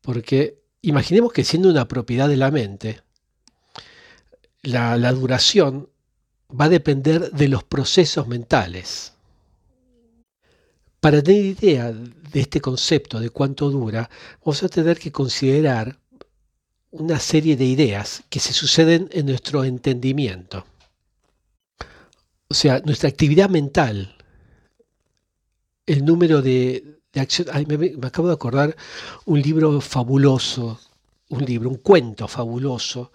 Porque 0.00 0.62
imaginemos 0.82 1.32
que 1.32 1.44
siendo 1.44 1.70
una 1.70 1.88
propiedad 1.88 2.28
de 2.28 2.36
la 2.36 2.50
mente, 2.50 3.02
la, 4.62 5.12
duración 5.12 5.88
va 6.48 6.66
a 6.66 6.68
depender 6.68 7.30
de 7.30 7.48
los 7.48 7.64
procesos 7.64 8.26
mentales. 8.26 9.12
Para 11.00 11.22
tener 11.22 11.44
idea 11.44 11.92
de 11.92 12.40
este 12.40 12.60
concepto 12.60 13.20
de 13.20 13.30
cuánto 13.30 13.70
dura, 13.70 14.10
vamos 14.44 14.62
a 14.64 14.68
tener 14.68 14.98
que 14.98 15.12
considerar 15.12 15.98
una 16.90 17.20
serie 17.20 17.56
de 17.56 17.66
ideas 17.66 18.24
que 18.30 18.40
se 18.40 18.52
suceden 18.52 19.08
en 19.12 19.26
nuestro 19.26 19.62
entendimiento. 19.62 20.66
O 22.48 22.54
sea, 22.54 22.80
nuestra 22.84 23.08
actividad 23.08 23.50
mental, 23.50 24.16
el 25.84 26.04
número 26.04 26.42
de, 26.42 27.00
acciones... 27.14 27.66
me, 27.66 27.94
acabo 28.06 28.28
de 28.28 28.34
acordar 28.34 28.76
un 29.24 29.42
libro 29.42 29.80
fabuloso, 29.80 30.78
un 31.28 31.44
libro, 31.44 31.70
un 31.70 31.76
cuento 31.76 32.28
fabuloso 32.28 33.12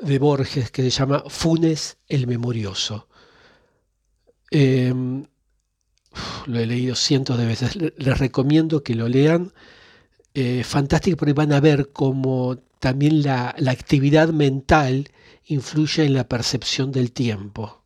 de 0.00 0.18
Borges 0.18 0.70
que 0.70 0.82
se 0.82 0.90
llama 0.90 1.24
Funes 1.28 1.98
el 2.08 2.26
Memorioso. 2.26 3.08
Em, 4.50 5.26
lo 6.46 6.58
he 6.58 6.66
leído 6.66 6.94
cientos 6.94 7.38
de 7.38 7.46
veces. 7.46 7.76
Les 7.76 8.18
recomiendo 8.18 8.82
que 8.82 8.94
lo 8.94 9.08
lean. 9.08 9.52
Eh, 10.34 10.62
fantástico 10.62 11.16
porque 11.16 11.32
van 11.32 11.52
a 11.52 11.60
ver 11.60 11.90
cómo 11.92 12.58
también 12.80 13.22
la 13.22 13.54
actividad 13.66 14.28
mental 14.28 15.08
influye 15.46 16.04
en 16.04 16.14
la 16.14 16.28
percepción 16.28 16.92
del 16.92 17.12
tiempo. 17.12 17.77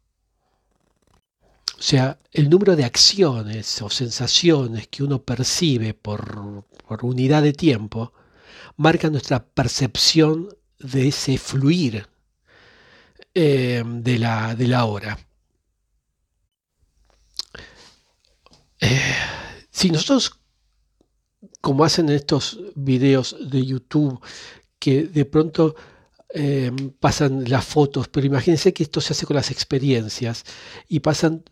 O 1.83 1.85
sea, 1.85 2.21
el 2.31 2.49
número 2.49 2.77
de 2.77 2.85
acciones 2.85 3.83
o 3.83 3.91
sensaciones 3.91 4.87
que 4.87 5.03
uno 5.03 5.25
percibe 5.25 5.95
por, 5.95 6.65
unidad 7.03 7.43
de 7.43 7.53
tiempo 7.53 8.13
marca 8.77 9.11
nuestra 9.11 9.45
percepción 9.45 10.49
de 10.79 11.09
ese 11.09 11.39
fluir 11.39 12.07
eh, 13.35 13.83
de, 13.85 14.19
la, 14.21 14.55
de, 14.55 14.69
la, 14.69 14.85
hora. 14.85 15.19
Eh, 18.81 19.15
si 19.73 19.91
nosotros, 19.91 20.39
como 21.61 21.85
hacen 21.85 22.11
estos 22.11 22.61
videos 22.77 23.35
de 23.51 23.67
YouTube, 23.67 24.21
que 24.79 25.03
de 25.03 25.25
pronto 25.25 25.75
eh, 26.33 26.71
pasan 27.01 27.51
las 27.51 27.65
fotos, 27.65 28.07
pero 28.07 28.25
imagínense 28.25 28.73
que 28.73 28.85
esto 28.85 29.01
se 29.01 29.15
hace 29.15 29.27
con 29.27 29.35
las 29.35 29.51
experiencias 29.51 30.45
y 30.89 31.01
pasan 31.01 31.43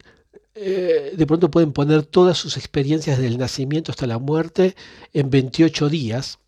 eh, 0.54 1.14
de 1.16 1.26
pronto 1.26 1.50
pueden 1.50 1.72
poner 1.72 2.02
todas 2.04 2.36
sus 2.36 2.56
experiencias 2.56 3.18
del 3.18 3.38
nacimiento 3.38 3.92
hasta 3.92 4.06
la 4.06 4.18
muerte 4.18 4.74
en 5.12 5.30
28 5.30 5.88
días. 5.88 6.38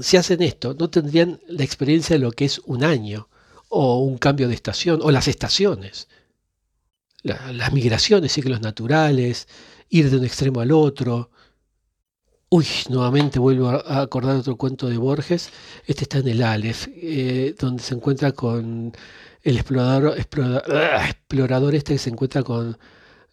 Si 0.00 0.16
hacen 0.16 0.40
esto, 0.42 0.74
no 0.78 0.88
tendrían 0.88 1.40
la 1.48 1.64
experiencia 1.64 2.14
de 2.14 2.20
lo 2.20 2.30
que 2.30 2.44
es 2.44 2.60
un 2.60 2.84
año, 2.84 3.28
o 3.68 4.00
un 4.00 4.18
cambio 4.18 4.48
de 4.48 4.54
estación, 4.54 5.00
o 5.02 5.10
las 5.10 5.28
estaciones, 5.28 6.08
las 7.22 7.72
migraciones, 7.72 8.32
ciclos 8.32 8.60
naturales, 8.60 9.48
ir 9.88 10.10
de 10.10 10.16
un 10.16 10.24
extremo 10.24 10.60
al 10.60 10.72
otro. 10.72 11.30
Uy, 12.48 12.66
nuevamente 12.88 13.38
vuelvo 13.38 13.68
a 13.68 14.00
acordar 14.00 14.36
otro 14.36 14.56
cuento 14.56 14.88
de 14.88 14.96
Borges. 14.96 15.50
Este 15.86 16.04
está 16.04 16.18
en 16.18 16.28
el 16.28 16.42
Aleph, 16.42 16.88
eh, 16.94 17.54
donde 17.58 17.82
se 17.82 17.94
encuentra 17.94 18.32
con 18.32 18.92
el 19.42 19.56
explorador, 19.56 20.18
explorador, 20.18 21.74
este 21.74 21.94
que 21.94 21.98
se 21.98 22.10
encuentra 22.10 22.42
con 22.42 22.78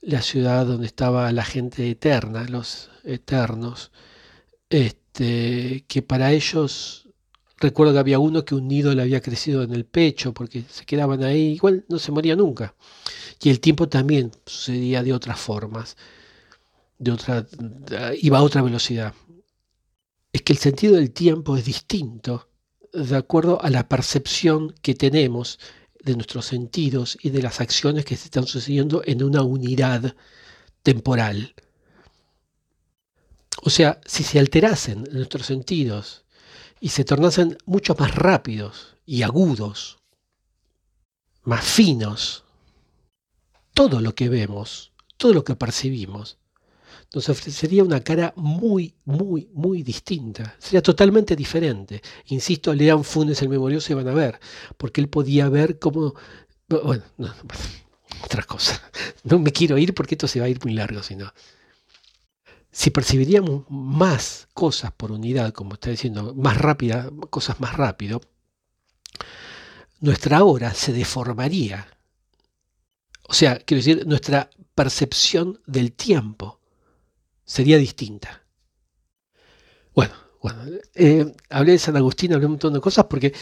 la 0.02 0.22
ciudad 0.22 0.66
donde 0.66 0.88
estaba 0.88 1.32
la 1.32 1.44
gente 1.44 1.90
eterna, 1.90 2.46
los 2.48 2.90
eternos, 3.04 3.92
este, 4.70 5.86
que 5.88 6.02
para 6.02 6.32
ellos, 6.32 7.10
recuerdo 7.58 7.94
que 7.94 8.00
había 8.00 8.20
uno 8.20 8.46
que 8.46 8.56
un 8.56 8.68
nido 8.68 8.94
le 8.94 9.02
había 9.02 9.22
crecido 9.22 9.64
en 9.64 9.74
el 9.74 9.86
pecho 9.86 10.34
porque 10.34 10.64
se 10.70 10.86
quedaban 10.86 11.24
ahí, 11.24 11.54
igual 11.54 11.86
no 11.90 12.00
se 12.00 12.12
moría 12.12 12.36
nunca. 12.36 12.76
Y 13.42 13.50
el 13.50 13.60
tiempo 13.60 13.90
también 13.90 14.32
sucedía 14.46 15.04
de 15.04 15.14
otras 15.14 15.40
formas, 15.40 15.98
de 16.98 17.12
otra, 17.12 17.46
iba 18.22 18.38
a 18.38 18.44
otra 18.44 18.62
velocidad. 18.62 19.14
Es 20.32 20.42
que 20.42 20.54
el 20.54 20.60
sentido 20.60 20.96
del 20.96 21.12
tiempo 21.12 21.58
es 21.58 21.66
distinto 21.66 22.50
de 22.94 23.16
acuerdo 23.16 23.62
a 23.62 23.70
la 23.70 23.88
percepción 23.88 24.74
que 24.82 24.96
tenemos 24.96 25.60
de 26.08 26.16
nuestros 26.16 26.46
sentidos 26.46 27.18
y 27.22 27.30
de 27.30 27.42
las 27.42 27.60
acciones 27.62 28.06
que 28.06 28.16
se 28.16 28.26
están 28.26 28.48
sucediendo 28.48 29.02
en 29.06 29.24
una 29.24 29.44
unidad 29.44 30.16
temporal. 30.82 31.54
O 33.62 33.70
sea, 33.70 34.00
si 34.06 34.24
se 34.24 34.40
alterasen 34.40 35.04
nuestros 35.12 35.46
sentidos 35.46 36.24
y 36.80 36.90
se 36.90 37.04
tornasen 37.04 37.58
mucho 37.66 37.96
más 38.00 38.16
rápidos 38.16 38.96
y 39.06 39.24
agudos, 39.24 40.00
más 41.44 41.66
finos, 41.66 42.46
todo 43.74 44.00
lo 44.00 44.16
que 44.16 44.30
vemos, 44.30 44.94
todo 45.18 45.34
lo 45.34 45.44
que 45.44 45.56
percibimos, 45.56 46.38
nos 47.14 47.30
ofrecería 47.30 47.84
una 47.84 48.02
cara 48.02 48.34
muy, 48.36 48.94
muy, 49.06 49.50
muy 49.54 49.84
distinta. 49.84 50.56
Sería 50.60 50.82
totalmente 50.82 51.36
diferente. 51.36 52.02
Insisto, 52.28 52.74
lean 52.74 53.04
Funes 53.04 53.42
el 53.42 53.50
Memorioso 53.50 53.92
y 53.94 53.96
van 53.96 54.08
a 54.08 54.14
ver, 54.14 54.40
porque 54.78 55.02
él 55.02 55.10
podía 55.10 55.50
ver 55.50 55.80
cómo... 55.80 56.14
Bueno, 56.68 57.04
otra 58.24 58.44
cosa. 58.44 58.82
No 59.24 59.40
me 59.40 59.52
quiero 59.52 59.78
ir 59.78 59.94
porque 59.94 60.16
esto 60.16 60.28
se 60.28 60.40
va 60.40 60.46
a 60.48 60.50
ir 60.50 60.60
muy 60.64 60.74
largo, 60.74 61.02
sino 61.02 61.32
si 62.72 62.92
percibiríamos 62.92 63.66
más 63.70 64.48
cosas 64.54 64.92
por 64.92 65.12
unidad, 65.12 65.52
como 65.52 65.74
está 65.74 65.90
diciendo, 65.90 66.36
más 66.36 66.58
rápida, 66.58 67.10
cosas 67.30 67.60
más 67.60 67.76
rápido, 67.76 68.22
nuestra 70.00 70.44
hora 70.44 70.74
se 70.74 70.94
deformaría. 70.94 71.88
O 73.28 73.34
sea, 73.34 73.58
quiero 73.58 73.80
decir, 73.80 74.06
nuestra 74.06 74.50
percepción 74.76 75.60
del 75.66 75.94
tiempo 75.94 76.57
sería 77.48 77.78
distinta. 77.78 78.44
Bueno, 79.96 80.14
eh, 80.94 81.34
hablé 81.50 81.72
de 81.72 81.80
San 81.80 81.98
Agustín, 81.98 82.34
hablé 82.34 82.46
un 82.46 82.54
montón 82.54 82.74
de 82.74 82.82
cosas 82.82 83.06
porque 83.06 83.34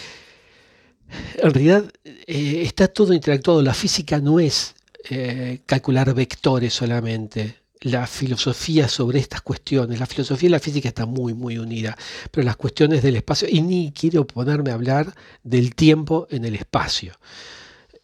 en 1.37 1.53
realidad 1.53 1.91
eh, 2.05 2.61
está 2.63 2.87
todo 2.87 3.13
interactuado. 3.13 3.61
La 3.61 3.73
física 3.73 4.19
no 4.19 4.39
es 4.39 4.75
eh, 5.09 5.61
calcular 5.65 6.13
vectores 6.13 6.73
solamente. 6.73 7.57
La 7.81 8.07
filosofía 8.07 8.87
sobre 8.87 9.19
estas 9.19 9.41
cuestiones, 9.41 9.99
la 9.99 10.05
filosofía 10.05 10.47
y 10.47 10.51
la 10.51 10.59
física 10.59 10.87
están 10.87 11.09
muy, 11.09 11.33
muy 11.33 11.57
unidas, 11.57 11.95
pero 12.31 12.45
las 12.45 12.55
cuestiones 12.55 13.03
del 13.03 13.17
espacio, 13.17 13.47
y 13.51 13.61
ni 13.61 13.91
quiero 13.91 14.25
ponerme 14.25 14.71
a 14.71 14.75
hablar 14.75 15.13
del 15.43 15.75
tiempo 15.75 16.27
en 16.31 16.45
el 16.45 16.55
espacio. 16.55 17.13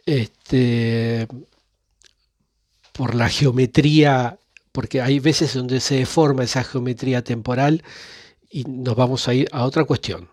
Este, 0.05 1.27
por 2.91 3.15
la 3.15 3.29
geometría, 3.29 4.37
porque 4.71 5.01
hay 5.01 5.19
veces 5.19 5.53
donde 5.53 5.79
se 5.79 5.95
deforma 5.95 6.43
esa 6.43 6.63
geometría 6.63 7.23
temporal 7.23 7.83
y 8.49 8.63
nos 8.63 8.95
vamos 8.95 9.27
a 9.27 9.33
ir 9.33 9.47
a 9.51 9.65
otra 9.65 9.85
cuestión. 9.85 10.29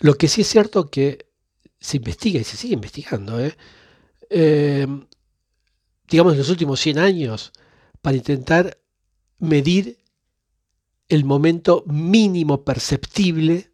Lo 0.00 0.14
que 0.14 0.28
sí 0.28 0.42
es 0.42 0.48
cierto 0.48 0.90
que 0.90 1.26
se 1.80 1.96
investiga 1.96 2.40
y 2.40 2.44
se 2.44 2.56
sigue 2.56 2.74
investigando, 2.74 3.40
¿eh? 3.40 3.56
Em, 4.30 5.06
digamos 6.08 6.32
en 6.32 6.38
los 6.38 6.50
últimos 6.50 6.80
100 6.80 6.98
años, 6.98 7.52
para 8.02 8.16
intentar 8.16 8.78
medir 9.38 9.98
el 11.08 11.24
momento 11.24 11.84
mínimo 11.86 12.64
perceptible 12.64 13.70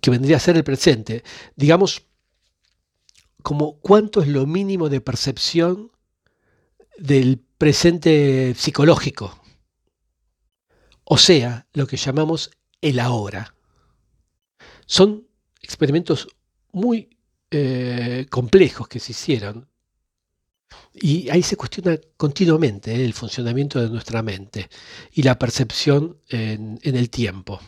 que 0.00 0.10
vendría 0.10 0.36
a 0.36 0.40
ser 0.40 0.56
el 0.56 0.64
presente. 0.64 1.24
Digamos, 1.56 2.06
como 3.42 3.78
cuánto 3.80 4.22
es 4.22 4.28
lo 4.28 4.46
mínimo 4.46 4.88
de 4.88 5.00
percepción 5.00 5.90
del 6.98 7.45
presente 7.58 8.54
psicológico. 8.54 9.40
O 11.04 11.18
sea, 11.18 11.66
lo 11.72 11.86
que 11.86 11.96
llamamos 11.96 12.50
el 12.80 13.00
ahora. 13.00 13.54
Son 14.86 15.26
experimentos 15.62 16.28
muy 16.72 17.16
eh, 17.50 18.26
complejos 18.28 18.88
que 18.88 19.00
se 19.00 19.12
hicieron 19.12 19.68
y 20.92 21.28
ahí 21.30 21.42
se 21.42 21.56
cuestiona 21.56 21.98
continuamente 22.16 22.94
eh, 22.94 23.04
el 23.04 23.12
funcionamiento 23.12 23.80
de 23.80 23.90
nuestra 23.90 24.22
mente 24.22 24.68
y 25.12 25.22
la 25.22 25.38
percepción 25.38 26.18
en, 26.28 26.78
el 26.82 27.10
tiempo. 27.10 27.60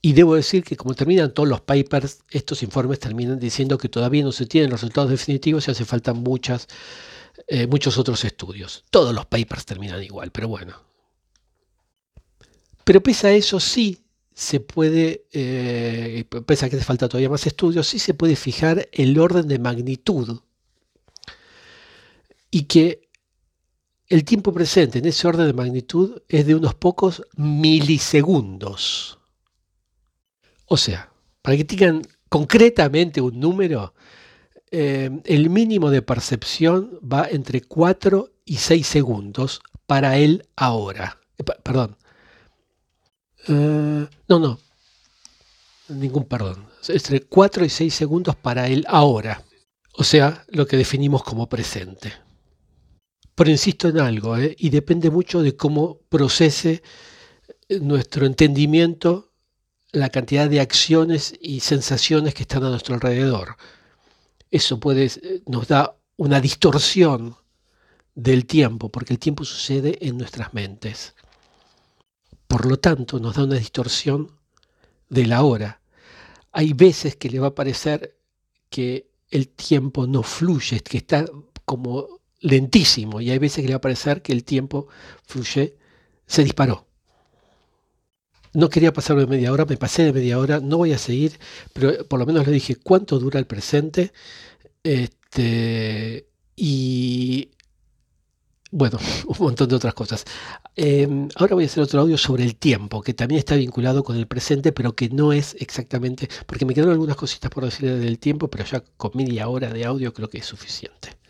Y 0.00 0.12
debo 0.12 0.34
decir 0.34 0.64
que 0.64 0.76
como 0.76 0.94
terminan 0.94 1.32
todos 1.32 1.48
los 1.48 1.60
papers, 1.60 2.24
estos 2.30 2.62
informes 2.62 2.98
terminan 3.00 3.38
diciendo 3.38 3.78
que 3.78 3.88
todavía 3.88 4.22
no 4.22 4.32
se 4.32 4.46
tienen 4.46 4.70
resultados 4.70 5.10
definitivos 5.10 5.66
y 5.66 5.70
hace 5.70 5.84
falta 5.84 6.12
muchas, 6.12 6.68
eh, 7.46 7.66
muchos 7.66 7.98
otros 7.98 8.24
estudios. 8.24 8.84
Todos 8.90 9.14
los 9.14 9.26
papers 9.26 9.64
terminan 9.66 10.02
igual, 10.02 10.30
pero 10.30 10.48
bueno. 10.48 10.80
Pero 12.84 13.02
pese 13.02 13.28
a 13.28 13.32
eso 13.32 13.60
sí 13.60 14.04
se 14.34 14.60
puede, 14.60 15.26
eh, 15.32 16.24
pese 16.46 16.66
a 16.66 16.70
que 16.70 16.76
hace 16.76 16.84
falta 16.84 17.08
todavía 17.08 17.30
más 17.30 17.46
estudios, 17.46 17.86
sí 17.86 17.98
se 17.98 18.14
puede 18.14 18.36
fijar 18.36 18.88
el 18.92 19.18
orden 19.18 19.48
de 19.48 19.58
magnitud 19.58 20.40
y 22.50 22.64
que 22.64 23.08
el 24.08 24.24
tiempo 24.24 24.52
presente 24.52 24.98
en 24.98 25.06
ese 25.06 25.26
orden 25.26 25.46
de 25.46 25.52
magnitud 25.52 26.22
es 26.28 26.46
de 26.46 26.54
unos 26.54 26.74
pocos 26.74 27.22
milisegundos. 27.36 29.18
O 30.66 30.76
sea, 30.76 31.10
para 31.42 31.56
que 31.56 31.64
tengan 31.64 32.02
concretamente 32.28 33.20
un 33.20 33.38
número, 33.38 33.94
eh, 34.76 35.08
el 35.24 35.50
mínimo 35.50 35.88
de 35.88 36.02
percepción 36.02 36.98
va 37.00 37.28
entre 37.30 37.60
4 37.60 38.32
y 38.44 38.56
6 38.56 38.84
segundos 38.84 39.62
para 39.86 40.16
el 40.16 40.48
ahora. 40.56 41.20
Eh, 41.38 41.44
perdón, 41.62 41.96
eh, 43.46 44.08
no, 44.28 44.38
no. 44.40 44.58
Ningún 45.90 46.24
perdón. 46.24 46.66
Entre 46.88 47.20
4 47.20 47.64
y 47.64 47.68
6 47.68 47.94
segundos 47.94 48.34
para 48.34 48.66
el 48.66 48.84
ahora. 48.88 49.44
O 49.92 50.02
sea, 50.02 50.44
lo 50.48 50.66
que 50.66 50.76
definimos 50.76 51.22
como 51.22 51.48
presente. 51.48 52.12
Pero 53.36 53.50
insisto 53.50 53.88
en 53.88 54.00
algo, 54.00 54.36
y 54.40 54.70
depende 54.70 55.08
mucho 55.08 55.40
de 55.40 55.54
cómo 55.54 56.00
procese 56.08 56.82
nuestro 57.80 58.26
entendimiento 58.26 59.30
la 59.92 60.08
cantidad 60.08 60.50
de 60.50 60.58
acciones 60.58 61.32
y 61.40 61.60
sensaciones 61.60 62.34
que 62.34 62.42
están 62.42 62.64
a 62.64 62.70
nuestro 62.70 62.96
alrededor. 62.96 63.56
Eso 64.54 64.78
puede, 64.78 65.10
nos 65.46 65.66
da 65.66 65.96
una 66.16 66.40
distorsión 66.40 67.34
del 68.14 68.46
tiempo, 68.46 68.88
porque 68.88 69.12
el 69.12 69.18
tiempo 69.18 69.44
sucede 69.44 69.98
en 70.00 70.16
nuestras 70.16 70.54
mentes. 70.54 71.16
Por 72.46 72.64
lo 72.64 72.78
tanto, 72.78 73.18
nos 73.18 73.34
da 73.34 73.42
una 73.42 73.56
distorsión 73.56 74.30
de 75.08 75.26
la 75.26 75.42
hora. 75.42 75.80
Hay 76.52 76.72
veces 76.72 77.16
que 77.16 77.30
le 77.30 77.40
va 77.40 77.48
a 77.48 77.54
parecer 77.56 78.16
que 78.70 79.10
el 79.28 79.48
tiempo 79.48 80.06
no 80.06 80.22
fluye, 80.22 80.78
que 80.78 80.98
está 80.98 81.24
como 81.64 82.20
lentísimo, 82.38 83.20
y 83.20 83.32
hay 83.32 83.38
veces 83.38 83.60
que 83.62 83.66
le 83.66 83.74
va 83.74 83.78
a 83.78 83.88
parecer 83.88 84.22
que 84.22 84.30
el 84.30 84.44
tiempo 84.44 84.86
fluye, 85.24 85.76
se 86.28 86.44
disparó. 86.44 86.86
No 88.54 88.68
quería 88.70 88.92
pasar 88.92 89.16
de 89.16 89.26
media 89.26 89.52
hora, 89.52 89.64
me 89.64 89.76
pasé 89.76 90.04
de 90.04 90.12
media 90.12 90.38
hora, 90.38 90.60
no 90.60 90.78
voy 90.78 90.92
a 90.92 90.98
seguir, 90.98 91.38
pero 91.72 92.06
por 92.06 92.20
lo 92.20 92.26
menos 92.26 92.46
le 92.46 92.52
dije 92.52 92.76
cuánto 92.76 93.18
dura 93.18 93.38
el 93.40 93.46
presente. 93.46 94.12
Este, 94.84 96.28
y 96.56 97.50
bueno, 98.70 98.98
un 99.26 99.36
montón 99.38 99.68
de 99.68 99.76
otras 99.76 99.94
cosas. 99.94 100.24
Em, 100.76 101.28
ahora 101.36 101.54
voy 101.54 101.64
a 101.64 101.66
hacer 101.66 101.82
otro 101.82 102.00
audio 102.00 102.18
sobre 102.18 102.44
el 102.44 102.56
tiempo, 102.56 103.02
que 103.02 103.14
también 103.14 103.38
está 103.38 103.54
vinculado 103.56 104.02
con 104.04 104.16
el 104.16 104.26
presente, 104.26 104.72
pero 104.72 104.94
que 104.96 105.08
no 105.10 105.32
es 105.32 105.56
exactamente, 105.60 106.28
porque 106.46 106.64
me 106.66 106.74
quedaron 106.74 106.92
algunas 106.92 107.16
cositas 107.16 107.50
por 107.50 107.64
decir 107.64 107.88
del 107.98 108.18
tiempo, 108.18 108.48
pero 108.48 108.64
ya 108.64 108.82
con 108.96 109.12
media 109.14 109.48
hora 109.48 109.70
de 109.70 109.84
audio 109.84 110.12
creo 110.12 110.28
que 110.28 110.38
es 110.38 110.46
suficiente. 110.46 111.23